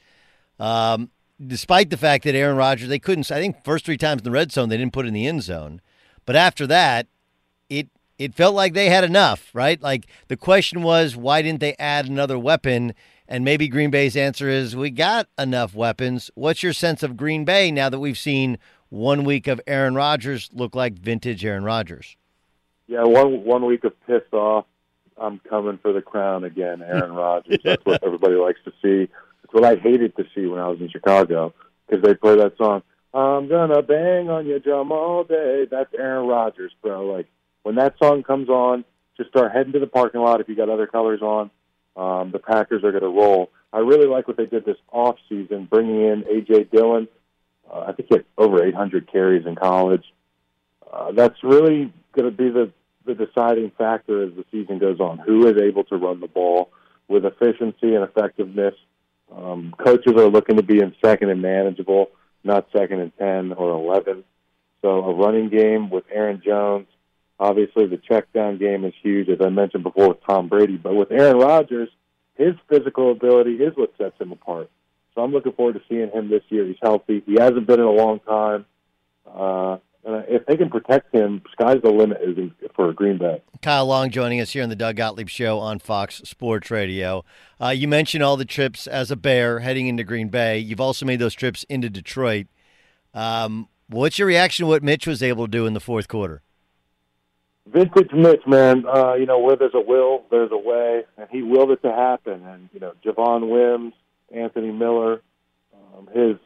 [0.59, 1.11] um,
[1.45, 4.31] despite the fact that Aaron Rodgers they couldn't, I think first three times in the
[4.31, 5.81] red zone they didn't put in the end zone,
[6.25, 7.07] but after that,
[7.69, 9.81] it it felt like they had enough, right?
[9.81, 12.93] Like the question was, why didn't they add another weapon?
[13.27, 16.31] And maybe Green Bay's answer is we got enough weapons.
[16.35, 18.57] What's your sense of Green Bay now that we've seen
[18.89, 22.15] one week of Aaron Rodgers look like vintage Aaron Rodgers?
[22.87, 24.65] Yeah, one one week of pissed off.
[25.17, 27.59] I'm coming for the crown again, Aaron Rodgers.
[27.63, 29.11] That's what everybody likes to see.
[29.43, 31.53] It's what I hated to see when I was in Chicago
[31.85, 32.81] because they play that song.
[33.13, 35.65] I'm gonna bang on your drum all day.
[35.69, 37.05] That's Aaron Rodgers, bro.
[37.05, 37.27] Like
[37.67, 38.85] when that song comes on,
[39.17, 41.51] just start heading to the parking lot if you got other colors on
[41.97, 43.49] um, the Packers are going to roll.
[43.73, 47.09] I really like what they did this off season, bringing in AJ Dillon.
[47.69, 50.05] Uh, I think he had over 800 carries in college.
[50.89, 52.71] Uh, that's really going to be the
[53.05, 55.17] the deciding factor as the season goes on.
[55.17, 56.71] Who is able to run the ball
[57.09, 58.75] with efficiency and effectiveness?
[59.35, 62.11] Um, coaches are looking to be in second and manageable,
[62.45, 64.23] not second and ten or eleven.
[64.81, 66.87] So a running game with Aaron Jones
[67.39, 70.77] Obviously, the check down game is huge, as I mentioned before with Tom Brady.
[70.77, 71.89] But with Aaron Rodgers,
[72.35, 74.69] his physical ability is what sets him apart.
[75.13, 76.65] So I'm looking forward to seeing him this year.
[76.65, 77.23] He's healthy.
[77.25, 78.65] He hasn't been in a long time.
[79.25, 82.21] Uh, and if they can protect him, sky's the limit
[82.75, 83.41] for Green Bay.
[83.61, 87.25] Kyle Long joining us here on the Doug Gottlieb Show on Fox Sports Radio.
[87.61, 90.59] Uh, you mentioned all the trips as a Bear heading into Green Bay.
[90.59, 92.47] You've also made those trips into Detroit.
[93.13, 96.41] Um, what's your reaction to what Mitch was able to do in the fourth quarter?
[97.71, 98.85] Vintage Mitch, man.
[98.87, 101.91] Uh, you know, where there's a will, there's a way, and he willed it to
[101.91, 102.45] happen.
[102.45, 103.93] And you know, Javon Wims,
[104.33, 105.21] Anthony Miller,
[105.73, 106.37] um, his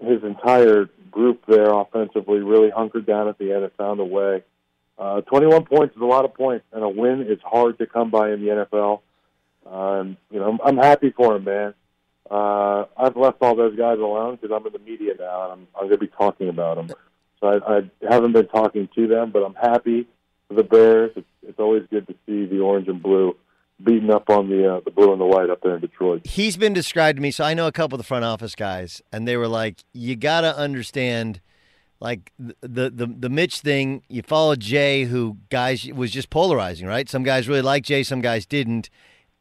[0.00, 4.42] his entire group there offensively really hunkered down at the end and found a way.
[4.98, 8.10] Uh, 21 points is a lot of points, and a win is hard to come
[8.10, 9.00] by in the NFL.
[9.66, 11.74] Um, you know, I'm, I'm happy for him, man.
[12.30, 15.68] Uh, I've left all those guys alone because I'm in the media now, and I'm,
[15.74, 16.96] I'm going to be talking about them.
[17.40, 20.08] So I, I haven't been talking to them, but I'm happy
[20.50, 21.12] the Bears.
[21.16, 23.36] It's, it's always good to see the orange and blue
[23.82, 26.26] beating up on the uh, the blue and the white up there in Detroit.
[26.26, 29.02] He's been described to me, so I know a couple of the front office guys,
[29.12, 31.40] and they were like, "You got to understand."
[32.00, 37.08] Like the, the the Mitch thing, you follow Jay, who guys was just polarizing, right?
[37.08, 38.88] Some guys really like Jay, some guys didn't.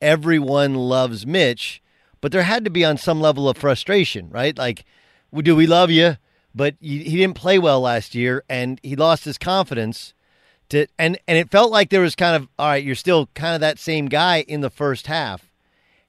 [0.01, 1.83] Everyone loves Mitch,
[2.19, 4.57] but there had to be on some level of frustration, right?
[4.57, 4.85] Like,
[5.31, 6.17] do we love you?
[6.55, 10.15] But he didn't play well last year, and he lost his confidence
[10.69, 13.55] to and and it felt like there was kind of all right you're still kind
[13.55, 15.51] of that same guy in the first half.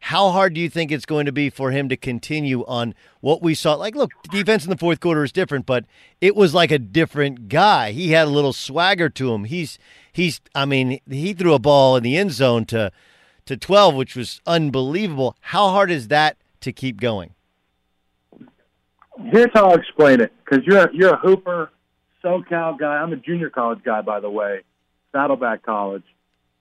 [0.01, 3.43] How hard do you think it's going to be for him to continue on what
[3.43, 3.75] we saw?
[3.75, 5.85] Like look defense in the fourth quarter is different but
[6.21, 7.93] it was like a different guy.
[7.93, 9.45] He had a little swagger to him.
[9.45, 9.79] He's
[10.13, 12.91] he's i mean he threw a ball in the end zone to
[13.47, 15.37] to 12 which was unbelievable.
[15.41, 17.35] How hard is that to keep going?
[19.33, 21.71] Here's how i'll explain it because you're you're a hooper
[22.25, 22.97] SoCal guy.
[22.97, 24.63] I'm a junior college guy, by the way,
[25.13, 26.05] Saddleback College,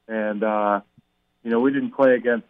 [0.07, 0.81] and uh,
[1.43, 2.45] you know we didn't play against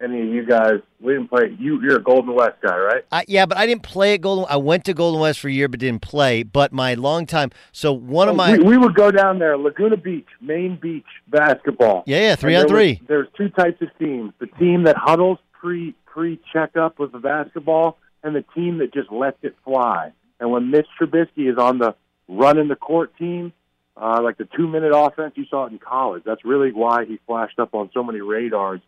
[0.00, 0.80] any of you guys.
[1.00, 1.56] We didn't play.
[1.58, 3.04] You, you're a Golden West guy, right?
[3.10, 4.46] Uh, yeah, but I didn't play at Golden.
[4.48, 6.42] I went to Golden West for a year, but didn't play.
[6.42, 7.50] But my long time.
[7.72, 12.04] So one of my we, we would go down there, Laguna Beach, Main Beach basketball.
[12.06, 12.98] Yeah, yeah, three on three.
[13.00, 17.18] Was, there's two types of teams: the team that huddles pre pre checkup with the
[17.18, 20.12] basketball, and the team that just lets it fly.
[20.40, 21.94] And when Mitch Trubisky is on the
[22.28, 23.52] running the court team,
[23.96, 26.22] uh, like the two minute offense you saw it in college.
[26.24, 28.80] That's really why he flashed up on so many radars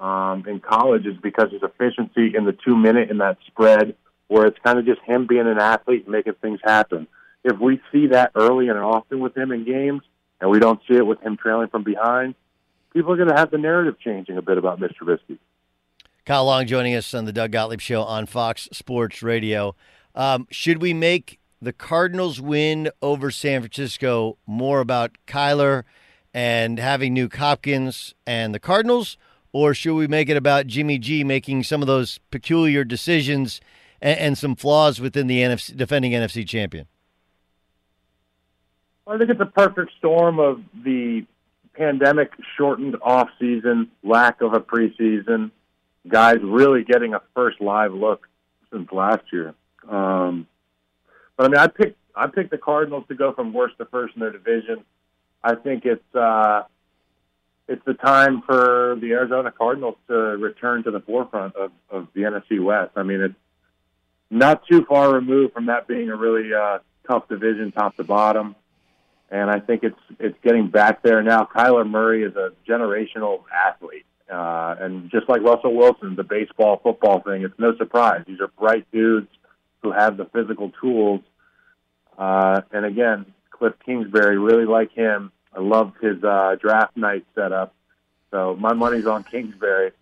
[0.00, 3.94] um, in college is because his efficiency in the two minute in that spread,
[4.28, 7.06] where it's kind of just him being an athlete and making things happen.
[7.44, 10.02] If we see that early and often with him in games,
[10.40, 12.34] and we don't see it with him trailing from behind,
[12.92, 14.92] people are going to have the narrative changing a bit about Mr.
[15.02, 15.38] Trubisky.
[16.24, 19.74] Kyle Long joining us on the Doug Gottlieb Show on Fox Sports Radio.
[20.14, 25.84] Um, should we make the Cardinals win over San Francisco more about Kyler
[26.32, 29.18] and having Nuk Hopkins and the Cardinals,
[29.52, 33.60] or should we make it about Jimmy G making some of those peculiar decisions
[34.00, 36.86] and, and some flaws within the NFC, defending NFC champion?
[39.06, 41.26] I think it's a perfect storm of the
[41.74, 45.50] pandemic shortened off season, lack of a preseason,
[46.06, 48.28] guys really getting a first live look
[48.72, 49.54] since last year.
[49.88, 50.46] Um,
[51.40, 54.14] but I mean, I picked I picked the Cardinals to go from worst to first
[54.14, 54.84] in their division.
[55.42, 56.64] I think it's uh,
[57.66, 62.22] it's the time for the Arizona Cardinals to return to the forefront of, of the
[62.24, 62.90] NFC West.
[62.94, 63.34] I mean, it's
[64.28, 68.54] not too far removed from that being a really uh, tough division, top to bottom.
[69.30, 71.48] And I think it's it's getting back there now.
[71.56, 77.20] Kyler Murray is a generational athlete, uh, and just like Russell Wilson, the baseball football
[77.20, 78.24] thing, it's no surprise.
[78.26, 79.28] These are bright dudes
[79.82, 81.22] who have the physical tools.
[82.20, 85.32] Uh, and again, Cliff Kingsbury, really like him.
[85.56, 87.74] I loved his uh, draft night setup.
[88.30, 89.92] So my money's on Kingsbury.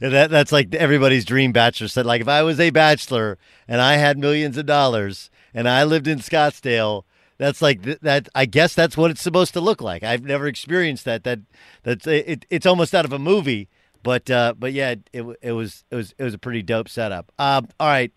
[0.00, 2.04] Yeah, that that's like everybody's dream bachelor said.
[2.04, 6.08] Like if I was a bachelor and I had millions of dollars and I lived
[6.08, 7.04] in Scottsdale,
[7.38, 8.28] that's like th- that.
[8.34, 10.02] I guess that's what it's supposed to look like.
[10.02, 11.22] I've never experienced that.
[11.22, 11.38] That
[11.84, 13.68] that's it, it's almost out of a movie.
[14.02, 17.30] But uh, but yeah, it, it was it was it was a pretty dope setup.
[17.38, 18.10] Um, all right,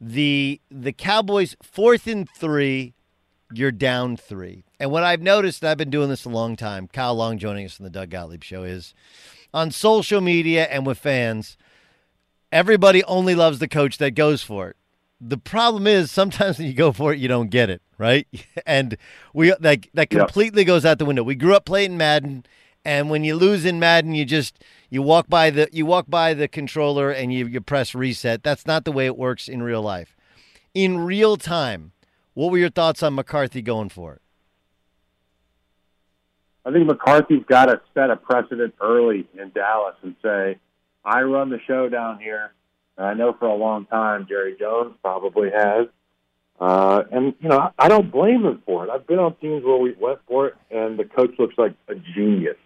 [0.00, 2.94] the the Cowboys fourth and three,
[3.52, 4.64] you're down three.
[4.80, 6.88] And what I've noticed, and I've been doing this a long time.
[6.88, 8.94] Kyle Long joining us on the Doug Gottlieb Show is
[9.52, 11.56] on social media and with fans.
[12.52, 14.76] Everybody only loves the coach that goes for it.
[15.20, 18.26] The problem is sometimes when you go for it, you don't get it right,
[18.66, 18.96] and
[19.34, 21.22] we like that completely goes out the window.
[21.24, 22.44] We grew up playing Madden,
[22.88, 26.32] and when you lose in Madden, you just you walk by the you walk by
[26.32, 28.42] the controller and you you press reset.
[28.42, 30.16] That's not the way it works in real life.
[30.72, 31.92] In real time,
[32.32, 34.22] what were your thoughts on McCarthy going for it?
[36.64, 40.58] I think McCarthy's got to set a precedent early in Dallas and say,
[41.04, 42.52] I run the show down here.
[42.96, 45.88] And I know for a long time Jerry Jones probably has.
[46.58, 48.90] Uh, and, you know, I don't blame him for it.
[48.90, 51.94] I've been on teams where we went for it and the coach looks like a
[51.94, 52.56] genius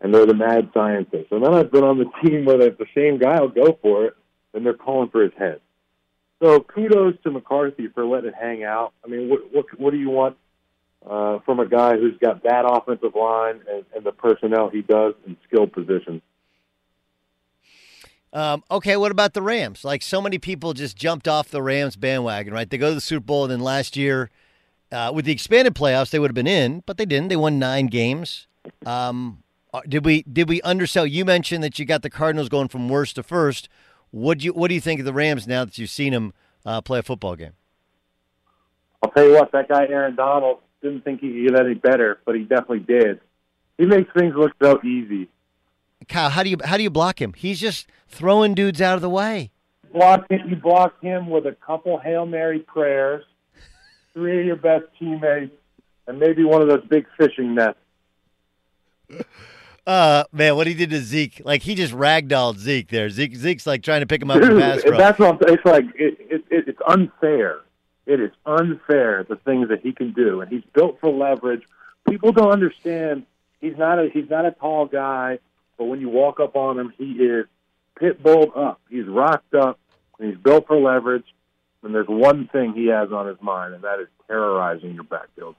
[0.00, 1.28] and they're the mad scientists.
[1.30, 4.14] And then I've been on the team where the same guy will go for it
[4.54, 5.60] and they're calling for his head.
[6.42, 8.92] So kudos to McCarthy for letting it hang out.
[9.04, 10.36] I mean, what, what, what do you want
[11.08, 15.14] uh, from a guy who's got that offensive line and, and the personnel he does
[15.26, 16.22] in skilled positions.
[18.32, 19.84] Um, okay, what about the Rams?
[19.84, 22.68] Like so many people just jumped off the Rams bandwagon, right?
[22.68, 24.30] They go to the Super Bowl, and then last year,
[24.92, 27.28] uh, with the expanded playoffs, they would have been in, but they didn't.
[27.28, 28.46] They won nine games.
[28.86, 29.42] Um,
[29.88, 31.06] did we did we undersell?
[31.06, 33.68] You mentioned that you got the Cardinals going from worst to first.
[34.10, 36.32] What do you what do you think of the Rams now that you've seen them
[36.64, 37.52] uh, play a football game?
[39.02, 42.20] I'll tell you what, that guy Aaron Donald didn't think he could get any better,
[42.24, 43.20] but he definitely did.
[43.78, 45.28] He makes things look so easy.
[46.08, 47.32] Kyle, how do you how do you block him?
[47.34, 49.50] He's just throwing dudes out of the way.
[49.92, 53.24] Block him, you block him with a couple hail mary prayers,
[54.14, 55.52] three of your best teammates,
[56.06, 57.78] and maybe one of those big fishing nets.
[59.90, 63.10] Uh man, what he did to Zeke, like he just ragdolled Zeke there.
[63.10, 64.84] Zeke Zeke's like trying to pick him up pass.
[64.84, 65.84] That's what I'm, it's like.
[65.96, 67.62] It, it, it, it's unfair.
[68.06, 71.62] It is unfair the things that he can do, and he's built for leverage.
[72.08, 73.26] People don't understand.
[73.60, 75.40] He's not a he's not a tall guy,
[75.76, 77.46] but when you walk up on him, he is
[77.98, 78.80] pit bulled up.
[78.88, 79.80] He's rocked up,
[80.20, 81.26] and he's built for leverage.
[81.82, 85.56] And there's one thing he has on his mind, and that is terrorizing your backfield.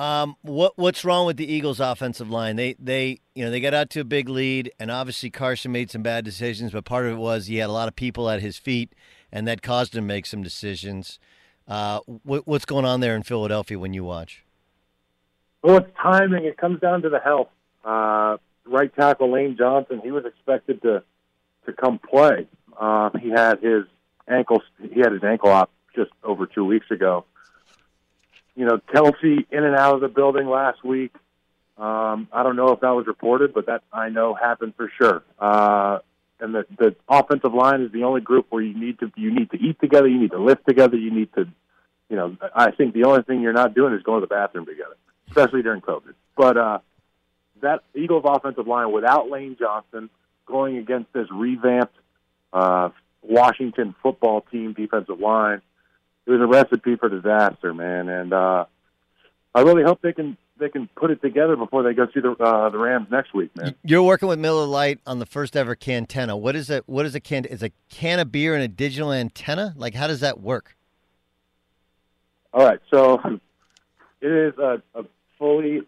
[0.00, 2.56] Um, what what's wrong with the Eagles' offensive line?
[2.56, 5.90] They they you know they got out to a big lead, and obviously Carson made
[5.90, 8.40] some bad decisions, but part of it was he had a lot of people at
[8.40, 8.94] his feet,
[9.30, 11.18] and that caused him to make some decisions.
[11.68, 14.42] Uh, what, what's going on there in Philadelphia when you watch?
[15.62, 16.46] Well, it's timing.
[16.46, 17.50] It comes down to the health.
[17.84, 21.02] Uh, right tackle Lane Johnson, he was expected to
[21.66, 22.48] to come play.
[22.74, 23.84] Uh, he had his
[24.26, 24.62] ankle.
[24.80, 27.26] He had his ankle op just over two weeks ago.
[28.54, 31.12] You know, Kelsey in and out of the building last week.
[31.78, 35.22] Um, I don't know if that was reported, but that I know happened for sure.
[35.38, 36.00] Uh,
[36.40, 39.50] and the, the offensive line is the only group where you need to you need
[39.50, 41.48] to eat together, you need to lift together, you need to,
[42.08, 44.66] you know, I think the only thing you're not doing is going to the bathroom
[44.66, 44.96] together,
[45.28, 46.14] especially during COVID.
[46.36, 46.78] But uh,
[47.62, 50.10] that Eagles offensive line without Lane Johnson
[50.46, 51.94] going against this revamped
[52.52, 52.90] uh,
[53.22, 55.62] Washington football team defensive line,
[56.30, 58.08] it was a recipe for disaster, man.
[58.08, 58.64] And uh,
[59.54, 62.32] I really hope they can they can put it together before they go see the
[62.32, 63.74] uh, the Rams next week, man.
[63.82, 66.38] You're working with Miller Lite on the first ever Cantenna.
[66.38, 66.88] What is it?
[66.88, 67.44] What is a can?
[67.46, 69.74] Is a can of beer and a digital antenna?
[69.76, 70.76] Like, how does that work?
[72.52, 73.20] All right, so
[74.20, 75.04] it is a, a
[75.38, 75.82] fully,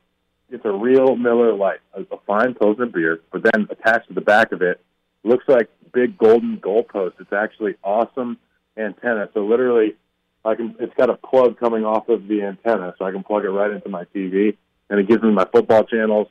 [0.48, 4.20] it's a real Miller Lite, a, a fine Pilsner beer, but then attached to the
[4.20, 4.80] back of it
[5.24, 7.14] looks like big golden goalpost.
[7.18, 8.38] It's actually awesome
[8.76, 9.28] antenna.
[9.34, 9.96] So literally,
[10.44, 10.74] I can.
[10.80, 13.70] It's got a plug coming off of the antenna, so I can plug it right
[13.70, 14.56] into my TV,
[14.90, 16.28] and it gives me my football channels,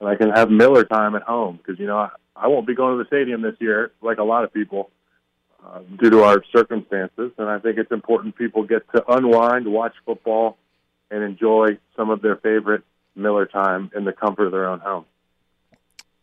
[0.00, 2.74] and I can have Miller time at home because you know I, I won't be
[2.74, 4.90] going to the stadium this year like a lot of people
[5.64, 9.94] uh, due to our circumstances, and I think it's important people get to unwind, watch
[10.04, 10.58] football,
[11.10, 12.82] and enjoy some of their favorite
[13.14, 15.04] Miller time in the comfort of their own home.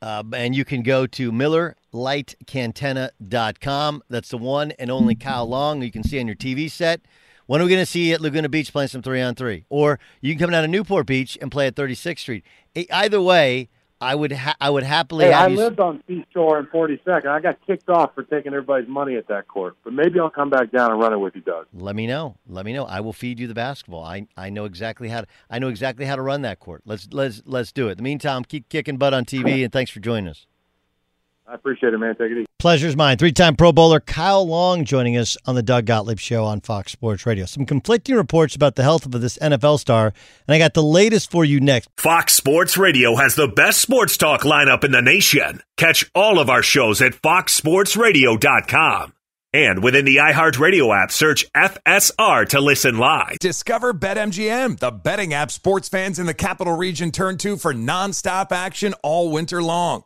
[0.02, 4.04] Uh, and you can go to MillerLiteCantenna.com.
[4.10, 7.02] That's the one and only Kyle Long you can see on your TV set.
[7.46, 9.66] When are we going to see you at Laguna Beach playing some three on three?
[9.70, 12.44] Or you can come down to Newport Beach and play at 36th Street.
[12.90, 13.70] Either way,
[14.02, 15.58] I would ha- I would happily Hey, have I you.
[15.58, 17.28] lived on Seashore in 42nd.
[17.28, 20.50] I got kicked off for taking everybody's money at that court, but maybe I'll come
[20.50, 21.68] back down and run it with you, Doug.
[21.74, 22.36] Let me know.
[22.48, 22.86] Let me know.
[22.86, 24.04] I will feed you the basketball.
[24.04, 26.82] I, I know exactly how to I know exactly how to run that court.
[26.86, 27.92] Let's let's let's do it.
[27.92, 30.48] In the meantime, keep kicking butt on TV and thanks for joining us.
[31.52, 32.16] I appreciate it, man.
[32.16, 32.46] Take it easy.
[32.60, 33.18] Pleasure's mine.
[33.18, 36.94] Three time Pro Bowler Kyle Long joining us on the Doug Gottlieb Show on Fox
[36.94, 37.46] Sports Radio.
[37.46, 40.14] Some conflicting reports about the health of this NFL star,
[40.48, 41.90] and I got the latest for you next.
[41.98, 45.62] Fox Sports Radio has the best sports talk lineup in the nation.
[45.76, 49.14] Catch all of our shows at foxsportsradio.com.
[49.54, 53.40] And within the iHeartRadio app, search FSR to listen live.
[53.40, 58.54] Discover BetMGM, the betting app sports fans in the capital region turn to for nonstop
[58.54, 60.06] action all winter long.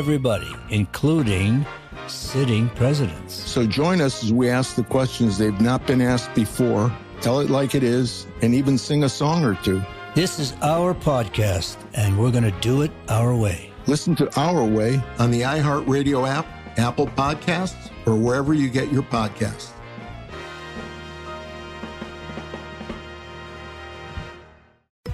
[0.00, 1.66] everybody, including
[2.06, 3.34] sitting presidents.
[3.34, 6.90] So join us as we ask the questions they've not been asked before,
[7.20, 9.82] tell it like it is, and even sing a song or two.
[10.14, 13.74] This is our podcast, and we're going to do it our way.
[13.86, 16.46] Listen to Our Way on the iHeartRadio app,
[16.78, 19.72] Apple Podcasts, or wherever you get your podcasts.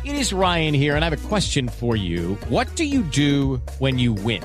[0.04, 2.34] It is Ryan here, and I have a question for you.
[2.48, 4.44] What do you do when you win?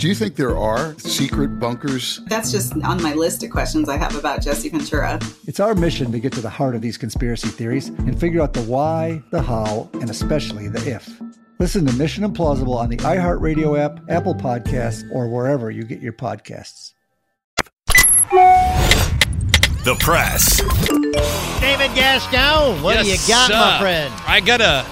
[0.00, 2.22] Do you think there are secret bunkers?
[2.24, 5.20] That's just on my list of questions I have about Jesse Ventura.
[5.46, 8.54] It's our mission to get to the heart of these conspiracy theories and figure out
[8.54, 11.20] the why, the how, and especially the if.
[11.58, 16.14] Listen to Mission Implausible on the iHeartRadio app, Apple Podcasts, or wherever you get your
[16.14, 16.94] podcasts.
[19.84, 20.62] The press.
[21.60, 24.14] David Gascon, what do you Yes, got, my uh, friend?
[24.26, 24.86] I got a,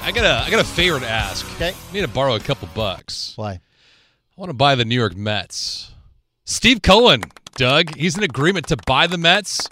[0.00, 1.44] I got a, I got a favor to ask.
[1.56, 1.74] Okay.
[1.90, 3.34] I need to borrow a couple bucks.
[3.36, 3.60] Why?
[4.36, 5.92] I want to buy the New York Mets.
[6.44, 7.22] Steve Cohen,
[7.54, 9.66] Doug, he's in agreement to buy the Mets,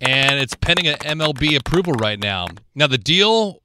[0.00, 2.46] and it's pending an MLB approval right now.
[2.74, 3.60] Now the deal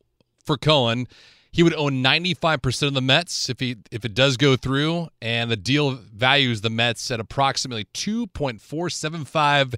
[0.45, 1.07] for Cohen,
[1.49, 5.49] he would own 95% of the Mets if he if it does go through, and
[5.49, 9.75] the deal values the Mets at approximately 2.475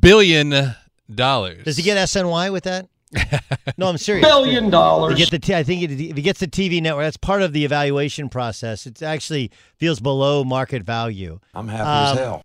[0.00, 0.74] billion
[1.14, 1.62] dollars.
[1.62, 2.88] Does he get SNY with that?
[3.76, 4.26] no, I'm serious.
[4.26, 5.14] Billion dollars.
[5.14, 7.42] To get the t- I think it, if he gets the TV network, that's part
[7.42, 8.86] of the evaluation process.
[8.86, 11.40] It actually feels below market value.
[11.54, 12.42] I'm happy as hell.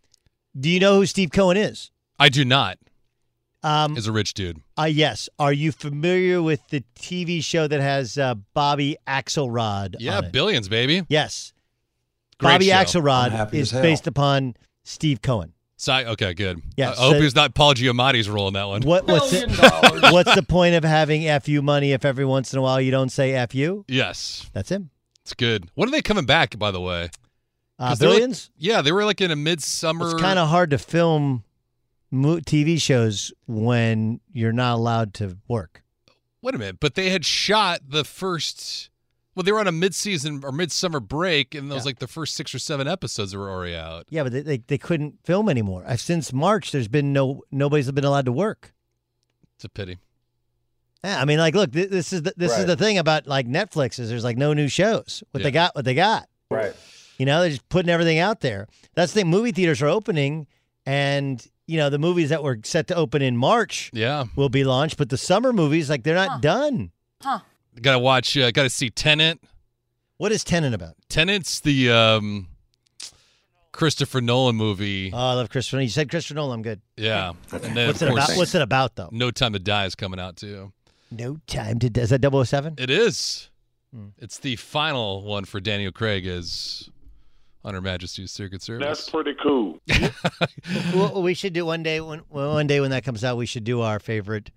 [0.59, 1.91] Do you know who Steve Cohen is?
[2.17, 2.77] I do not.
[3.61, 4.61] Um, Is a rich dude.
[4.77, 5.27] Uh, yes.
[5.37, 9.95] Are you familiar with the TV show that has uh, Bobby Axelrod?
[9.99, 10.31] Yeah, on it?
[10.31, 11.03] billions, baby.
[11.09, 11.53] Yes.
[12.39, 12.73] Great Bobby show.
[12.75, 14.55] Axelrod is based upon
[14.85, 15.53] Steve Cohen.
[15.81, 16.61] So, okay, good.
[16.75, 18.81] Yeah, I, I hope so- he's not Paul Giamatti's role in that one.
[18.81, 22.61] What, what's the, what's the point of having FU money if every once in a
[22.61, 23.85] while you don't say FU?
[23.87, 24.89] Yes, That's him.
[25.21, 25.69] it's good.
[25.75, 26.59] When are they coming back?
[26.59, 27.09] By the way,
[27.79, 28.51] Uh, 'Cause they're like- billions?
[28.57, 30.11] yeah, they were like in a midsummer.
[30.11, 31.45] It's kind of hard to film
[32.11, 35.81] mo- TV shows when you're not allowed to work.
[36.41, 38.89] Wait a minute, but they had shot the first.
[39.35, 42.53] Well, they were on a mid-season or midsummer break, and those like the first six
[42.53, 44.05] or seven episodes were already out.
[44.09, 45.83] Yeah, but they, they, they couldn't film anymore.
[45.87, 48.73] Uh, Since March, there's been no nobody's been allowed to work.
[49.55, 49.97] It's a pity.
[51.03, 53.47] Yeah, I mean, like, look, th- this is the, this is the thing about like
[53.47, 55.23] Netflix is there's like no new shows.
[55.31, 56.27] What they got, what they got.
[56.51, 56.73] Right.
[57.17, 58.67] You know, they're just putting everything out there.
[58.95, 59.29] That's the thing.
[59.29, 60.47] Movie theaters are opening,
[60.85, 64.63] and you know the movies that were set to open in March Yeah, will be
[64.65, 66.91] launched, but the summer movies, like, they're not done.
[67.81, 68.37] Got to watch.
[68.37, 69.39] Uh, got to see Tenet.
[70.17, 70.95] What is Tenet about?
[71.07, 72.47] Tenet's the um,
[73.71, 75.11] Christopher Nolan movie.
[75.13, 75.81] Oh, I love Christopher.
[75.81, 76.55] You said Christopher Nolan.
[76.55, 76.81] I'm good.
[76.97, 78.29] yeah, and then What's of it about?
[78.35, 79.09] What's it about though?
[79.11, 80.73] No Time to Die is coming out too.
[81.11, 81.89] No time to.
[81.99, 82.75] Is that 007?
[82.77, 83.49] It is.
[83.93, 84.07] Hmm.
[84.17, 86.89] It's the final one for Daniel Craig as
[87.65, 88.85] on Her Majesty's Secret Service.
[88.85, 89.79] That's pretty cool.
[90.93, 93.37] well, we should do one day when one day when that comes out.
[93.37, 94.51] We should do our favorite.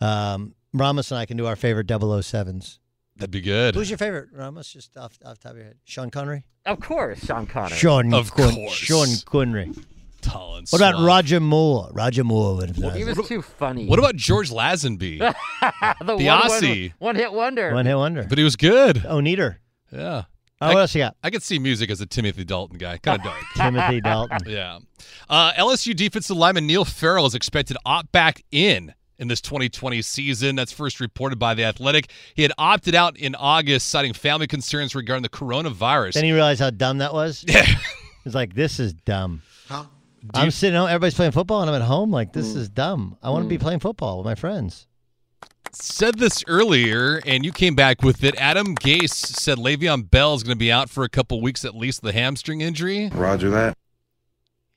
[0.00, 2.78] Um, Ramos and I can do our favorite 007s.
[3.16, 3.74] That'd be good.
[3.74, 4.70] Who's your favorite, Ramos?
[4.72, 6.44] Just off off the top of your head, Sean Connery.
[6.66, 7.78] Of course, Sean Connery.
[7.78, 8.72] Sean, Of Con- course.
[8.74, 9.72] Sean Connery.
[10.20, 11.06] Tall What about suave.
[11.06, 11.88] Roger Moore?
[11.92, 12.56] Roger Moore.
[12.56, 12.94] would have been.
[12.96, 13.86] He was too funny.
[13.86, 15.18] What about George Lazenby?
[15.20, 15.34] the,
[16.04, 16.92] the one, Aussie.
[16.98, 17.72] One, hit wonder.
[17.72, 18.24] One hit wonder.
[18.28, 19.04] but he was good.
[19.06, 19.60] Oh, Neater.
[19.92, 20.24] Yeah.
[20.60, 21.16] Oh, what else you got?
[21.22, 22.98] I could see music as a Timothy Dalton guy.
[22.98, 23.42] Kind of dark.
[23.56, 24.38] Timothy Dalton.
[24.46, 24.78] yeah.
[25.28, 30.02] Uh, LSU defensive lineman Neil Farrell is expected to opt back in in this 2020
[30.02, 30.56] season.
[30.56, 32.10] That's first reported by The Athletic.
[32.34, 36.14] He had opted out in August, citing family concerns regarding the coronavirus.
[36.14, 37.44] Then he realized how dumb that was.
[37.56, 37.64] Yeah.
[38.24, 39.84] He's like, "This is dumb." Huh?
[40.20, 42.10] Do I'm you- sitting home, everybody's playing football, and I'm at home.
[42.10, 42.56] Like, this mm.
[42.56, 43.16] is dumb.
[43.22, 43.60] I want to be mm.
[43.60, 44.88] playing football with my friends.
[45.72, 48.34] said this earlier, and you came back with it.
[48.36, 51.76] Adam Gase said Le'Veon Bell is going to be out for a couple weeks at
[51.76, 53.10] least, the hamstring injury.
[53.12, 53.78] Roger that.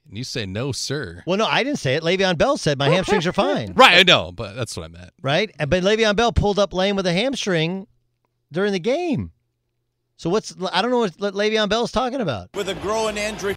[0.09, 1.23] And you say no, sir.
[1.27, 2.01] Well, no, I didn't say it.
[2.03, 3.73] Le'Veon Bell said my hamstrings are fine.
[3.73, 5.11] Right, I know, but that's what I meant.
[5.21, 5.51] Right?
[5.59, 7.85] And- But Le'Veon Bell pulled up lame with a hamstring
[8.51, 9.31] during the game.
[10.17, 12.49] So what's I don't know what Le- Le'Veon Bell's talking about.
[12.55, 13.55] With a growing injury.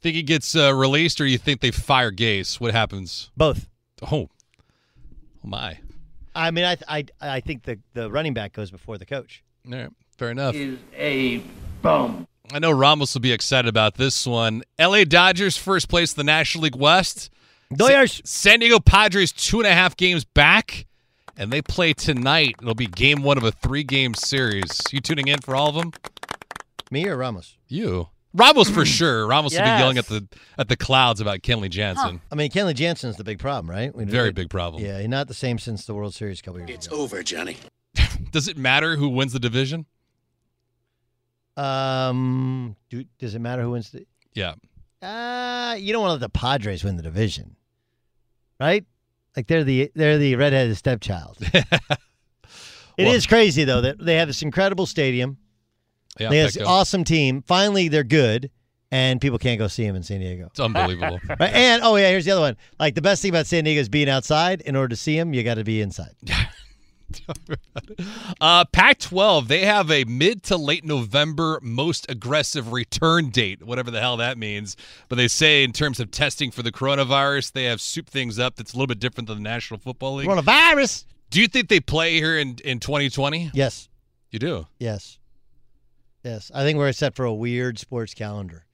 [0.00, 2.58] Think he gets uh, released, or you think they fire Gase?
[2.58, 3.30] What happens?
[3.36, 3.68] Both.
[4.02, 4.28] Oh, oh
[5.44, 5.78] my.
[6.34, 9.44] I mean, I I I think the the running back goes before the coach.
[9.70, 10.54] All right, fair enough.
[10.54, 11.42] Is a
[11.82, 12.26] bum.
[12.52, 14.62] I know Ramos will be excited about this one.
[14.78, 17.30] LA Dodgers first place in the National League West.
[17.72, 18.20] Dodgers.
[18.24, 20.86] San Diego Padres two and a half games back,
[21.36, 22.56] and they play tonight.
[22.60, 24.80] It'll be game one of a three game series.
[24.90, 25.92] You tuning in for all of them?
[26.90, 27.56] Me or Ramos?
[27.68, 28.08] You.
[28.34, 29.28] Ramos for sure.
[29.28, 30.26] Ramos will be yelling at the
[30.58, 32.20] at the clouds about Kenley Jansen.
[32.32, 33.94] I mean, Kenley Jansen's the big problem, right?
[33.94, 34.82] We- Very we- big problem.
[34.84, 37.58] Yeah, not the same since the World Series a couple years It's over, Johnny.
[38.32, 39.86] Does it matter who wins the division?
[41.60, 44.06] Um, do, does it matter who wins the?
[44.34, 44.54] Yeah.
[45.02, 47.56] Uh, you don't want to let the Padres win the division,
[48.58, 48.84] right?
[49.36, 51.38] Like they're the they're the redheaded stepchild.
[52.98, 55.38] It is Well- crazy though that they have this incredible stadium.
[56.18, 57.42] Yeah, they have this awesome team.
[57.46, 58.50] Finally, they're good,
[58.90, 60.48] and people can't go see them in San Diego.
[60.50, 61.18] It's unbelievable.
[61.28, 61.54] Right?
[61.54, 62.56] And oh yeah, here's the other one.
[62.78, 64.60] Like the best thing about San Diego is being outside.
[64.62, 66.10] In order to see them, you got to be inside.
[68.40, 73.90] Uh, Pac 12, they have a mid to late November most aggressive return date, whatever
[73.90, 74.76] the hell that means.
[75.08, 78.56] But they say, in terms of testing for the coronavirus, they have souped things up
[78.56, 80.28] that's a little bit different than the National Football League.
[80.28, 81.04] Coronavirus.
[81.30, 83.50] Do you think they play here in, in 2020?
[83.52, 83.88] Yes.
[84.30, 84.66] You do.
[84.78, 85.18] Yes.
[86.24, 86.50] Yes.
[86.54, 88.64] I think we're set for a weird sports calendar.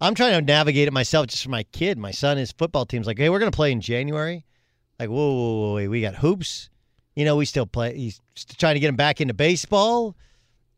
[0.00, 1.98] I'm trying to navigate it myself just for my kid.
[1.98, 4.46] My son, his football team's like, hey, we're going to play in January.
[4.98, 6.70] Like, whoa, whoa, whoa, wait, we got hoops.
[7.16, 7.96] You know, we still play.
[7.96, 8.20] He's
[8.58, 10.16] trying to get him back into baseball.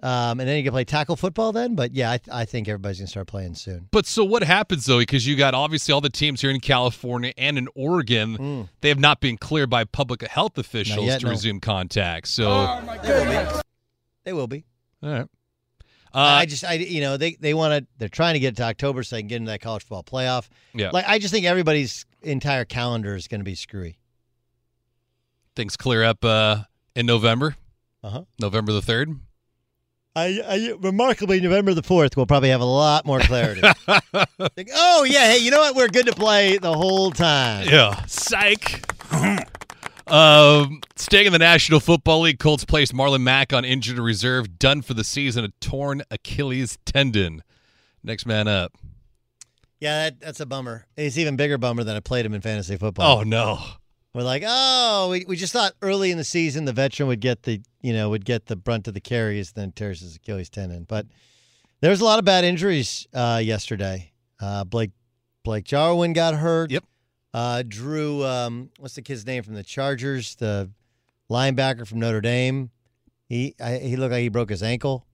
[0.05, 1.77] Um, and then you can play tackle football then.
[1.77, 3.87] But yeah, I, I think everybody's going to start playing soon.
[3.93, 4.99] But so what happens though?
[4.99, 8.69] Because you got obviously all the teams here in California and in Oregon, Mm.
[8.81, 11.31] they have not been cleared by public health officials yet, to no.
[11.31, 12.27] resume contact.
[12.27, 12.81] So,
[14.25, 14.65] They will be.
[15.03, 15.27] all right.
[16.15, 17.87] Uh, I just, I, you know, they they want to.
[17.97, 20.03] They're trying to get it to October so they can get into that college football
[20.05, 20.49] playoff.
[20.75, 20.91] Yeah.
[20.91, 23.97] Like, I just think everybody's entire calendar is going to be screwy.
[25.55, 26.63] Things clear up uh,
[26.95, 27.57] in November.
[28.03, 28.25] Uh-huh.
[28.41, 29.11] November the third.
[30.15, 33.63] I, I remarkably, November the fourth, we'll probably have a lot more clarity.
[34.57, 35.75] Like, oh yeah, hey, you know what?
[35.75, 37.69] We're good to play the whole time.
[37.69, 38.05] Yeah.
[38.07, 38.85] Psych.
[40.09, 44.83] um, staying in the National Football League, Colts placed Marlon Mack on injured reserve, done
[44.83, 47.43] for the season, a torn Achilles tendon.
[48.03, 48.73] Next man up.
[49.81, 50.87] Yeah, that, that's a bummer.
[50.97, 53.21] It's even bigger bummer than I played him in fantasy football.
[53.21, 53.61] Oh no.
[54.15, 57.45] We're like, oh, we, we just thought early in the season the veteran would get
[57.45, 60.85] the you know would get the brunt of the carries, then tears his Achilles tendon.
[60.85, 61.07] But
[61.81, 64.13] there was a lot of bad injuries uh, yesterday.
[64.39, 64.91] Uh, Blake
[65.45, 66.71] Blake Jarwin got hurt.
[66.71, 66.85] Yep.
[67.33, 70.35] Uh, Drue, um, what's the kid's name from the Chargers?
[70.35, 70.71] The
[71.31, 72.71] linebacker from Notre Dame.
[73.29, 75.07] He I, he looked like he broke his ankle.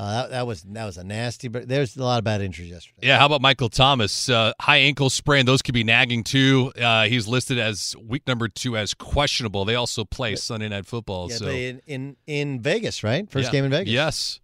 [0.00, 1.48] Uh, that, that was that was a nasty.
[1.48, 3.06] But there's a lot of bad injuries yesterday.
[3.06, 4.30] Yeah, how about Michael Thomas?
[4.30, 6.72] Uh, high ankle sprain; those could be nagging too.
[6.80, 9.66] Uh, he's listed as week number two as questionable.
[9.66, 11.28] They also play Sunday Night Football.
[11.28, 13.30] Yeah, so but in, in in Vegas, right?
[13.30, 13.52] First Yeah.
[13.52, 13.92] game in Vegas.
[13.92, 14.40] Yes,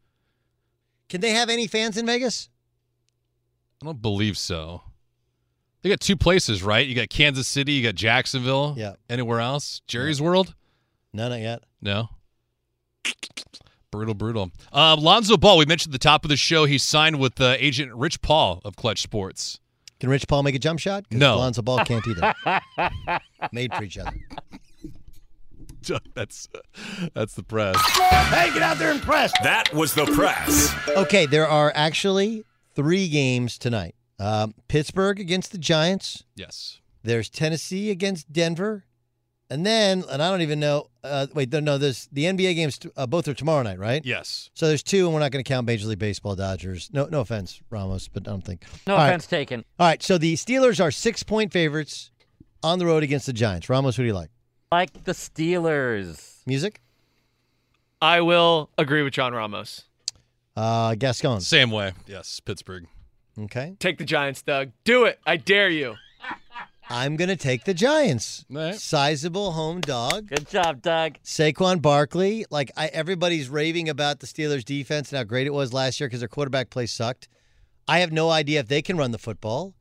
[1.08, 2.50] Can they have any fans in Vegas?
[3.82, 4.82] I don't believe so.
[5.80, 6.86] They got two places, right?
[6.86, 8.74] You got Kansas City, you got Jacksonville.
[8.76, 8.96] Yeah.
[9.08, 9.80] Anywhere else?
[9.86, 10.54] Jerry's World?
[11.14, 11.62] No, not yet.
[11.80, 12.10] No.
[13.96, 14.50] Brutal, brutal.
[14.74, 17.56] Um, Lonzo Ball, we mentioned at the top of the show, he signed with uh,
[17.58, 19.58] agent Rich Paul of Klutch Sports.
[20.00, 21.06] Can Rich Paul make a jump shot?
[21.10, 21.38] No.
[21.38, 22.34] Lonzo Ball can't either.
[23.52, 24.12] Made for each other.
[26.14, 26.46] that's
[27.14, 27.76] that's the press.
[28.28, 29.32] Hey, get out there and press.
[29.42, 30.74] That was the press.
[30.88, 32.44] Okay, there are actually
[32.74, 33.94] three games tonight.
[34.18, 36.24] Um, Pittsburgh against the Giants.
[36.34, 36.80] Yes.
[37.02, 38.84] There's Tennessee against Denver,
[39.50, 40.88] and then, and I don't even know.
[41.04, 41.78] Uh, wait, no, no.
[41.78, 42.78] There's the NBA games.
[42.96, 44.04] Uh, both are tomorrow night, right?
[44.04, 44.50] Yes.
[44.54, 46.90] So there's two, and we're not going to count Major League Baseball Dodgers.
[46.92, 48.64] No, no offense, Ramos, but I don't think.
[48.86, 49.08] No All right.
[49.08, 49.64] offense taken.
[49.78, 52.10] All right, so the Steelers are six point favorites
[52.62, 53.68] on the road against the Giants.
[53.68, 54.30] Ramos, who do you like?
[54.72, 56.38] Like the Steelers.
[56.46, 56.80] Music?
[58.02, 59.84] I will agree with John Ramos.
[60.56, 61.40] Uh, Gascon.
[61.40, 61.92] Same way.
[62.06, 62.86] Yes, Pittsburgh.
[63.38, 63.76] Okay.
[63.78, 64.72] Take the Giants, Doug.
[64.84, 65.20] Do it.
[65.26, 65.94] I dare you.
[66.88, 68.44] I'm going to take the Giants.
[68.50, 68.74] All right.
[68.74, 70.28] Sizable home dog.
[70.28, 71.18] Good job, Doug.
[71.24, 72.46] Saquon Barkley.
[72.50, 76.08] Like I, everybody's raving about the Steelers' defense and how great it was last year
[76.08, 77.28] because their quarterback play sucked.
[77.88, 79.74] I have no idea if they can run the football.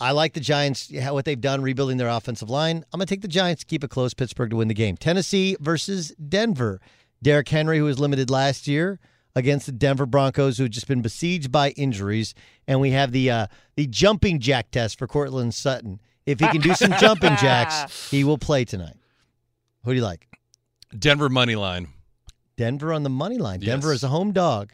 [0.00, 2.84] I like the Giants, yeah, what they've done rebuilding their offensive line.
[2.92, 4.96] I'm going to take the Giants, keep it close, Pittsburgh to win the game.
[4.96, 6.80] Tennessee versus Denver.
[7.22, 8.98] Derrick Henry, who was limited last year
[9.36, 12.34] against the Denver Broncos, who had just been besieged by injuries,
[12.66, 13.46] and we have the uh,
[13.76, 16.00] the jumping jack test for Courtland Sutton.
[16.26, 18.96] If he can do some jumping jacks, he will play tonight.
[19.84, 20.26] Who do you like?
[20.96, 21.88] Denver money line.
[22.56, 23.60] Denver on the money line.
[23.60, 23.96] Denver Yes.
[23.98, 24.72] is a home dog.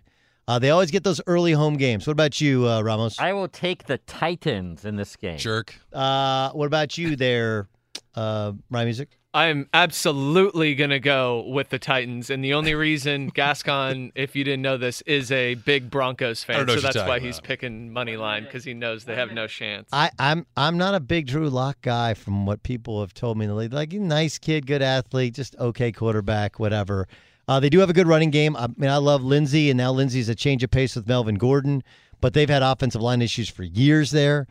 [0.49, 2.07] Uh, they always get those early home games.
[2.07, 3.18] What about you, uh, Ramos?
[3.18, 5.38] I will take the Titans in this game.
[5.38, 5.74] Jerk.
[5.92, 7.68] Uh, what about you there,
[8.14, 9.18] uh, Ryan Music?
[9.37, 12.30] I'm absolutely going to go with the Titans.
[12.30, 16.57] And the only reason Gascon, if you didn't know this, is a big Broncos fan.
[16.57, 19.32] don't know So that's why talking he's picking money line because he knows they have
[19.32, 19.91] no chance.
[19.93, 23.45] I, I'm I'm not a big Drew Lock guy from what people have told me
[23.45, 23.74] in the league.
[23.74, 27.07] Like, nice kid, good athlete, just okay quarterback, whatever.
[27.47, 28.57] Uh, they do have a good running game.
[28.57, 31.82] I mean, I love Lindsay, and now Lindsay's a change of pace with Melvin Gordon,
[32.22, 34.47] but they've had offensive line issues for years there.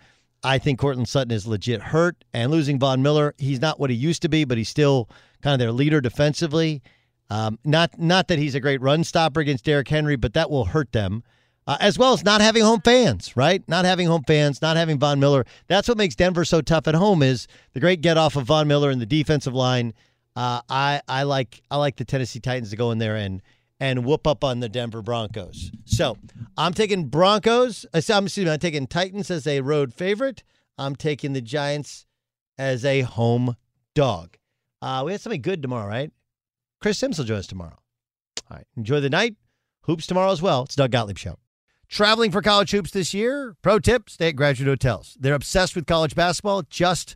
[0.45, 3.95] I think Courtland Sutton is legit hurt, and losing Von Miller, he's not what he
[3.95, 5.09] used to be, but he's still
[5.41, 6.83] kind of their leader defensively.
[7.29, 10.65] Um, not not that he's a great run stopper against Derrick Henry, but that will
[10.65, 11.23] hurt them.
[11.67, 13.67] Uh, as well as not having home fans, right?
[13.67, 15.45] Not having home fans, not having Von Miller.
[15.67, 17.23] That's what makes Denver so tough at home.
[17.23, 19.95] Is the great get off of Von Miller and the defensive line.
[20.35, 23.41] Uh, I I like I like the Tennessee Titans to go in there and
[23.79, 25.71] and whoop up on the Denver Broncos.
[25.85, 26.17] So
[26.57, 27.85] I'm taking Broncos.
[27.93, 30.43] uh, I'm excuse me, I'm taking Titans as a road favorite.
[30.77, 32.05] I'm taking the Giants
[32.57, 33.55] as a home
[33.93, 34.37] dog.
[34.81, 36.11] Uh, we have something good tomorrow, right?
[36.81, 37.77] Chris Sims will join us tomorrow.
[38.49, 38.67] All right.
[38.77, 39.35] Enjoy the night.
[39.81, 40.63] Hoops tomorrow as well.
[40.63, 41.37] It's Doug Gottlieb Show.
[41.87, 43.55] Traveling for college hoops this year?
[43.61, 45.17] Pro tip stay at graduate hotels.
[45.19, 47.15] They're obsessed with college basketball, just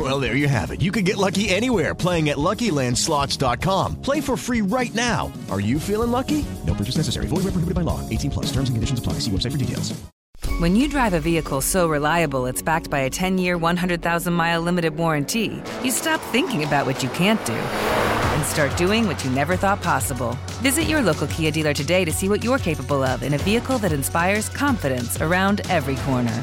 [0.00, 0.80] Well, there you have it.
[0.80, 4.00] You can get lucky anywhere playing at LuckyLandSlots.com.
[4.00, 5.30] Play for free right now.
[5.50, 6.42] Are you feeling lucky?
[6.66, 7.26] No purchase necessary.
[7.26, 8.00] Void where prohibited by law.
[8.08, 8.46] 18 plus.
[8.46, 9.14] Terms and conditions apply.
[9.20, 9.92] See website for details.
[10.58, 15.62] When you drive a vehicle so reliable it's backed by a 10-year, 100,000-mile limited warranty,
[15.82, 19.82] you stop thinking about what you can't do and start doing what you never thought
[19.82, 20.38] possible.
[20.62, 23.76] Visit your local Kia dealer today to see what you're capable of in a vehicle
[23.78, 26.42] that inspires confidence around every corner.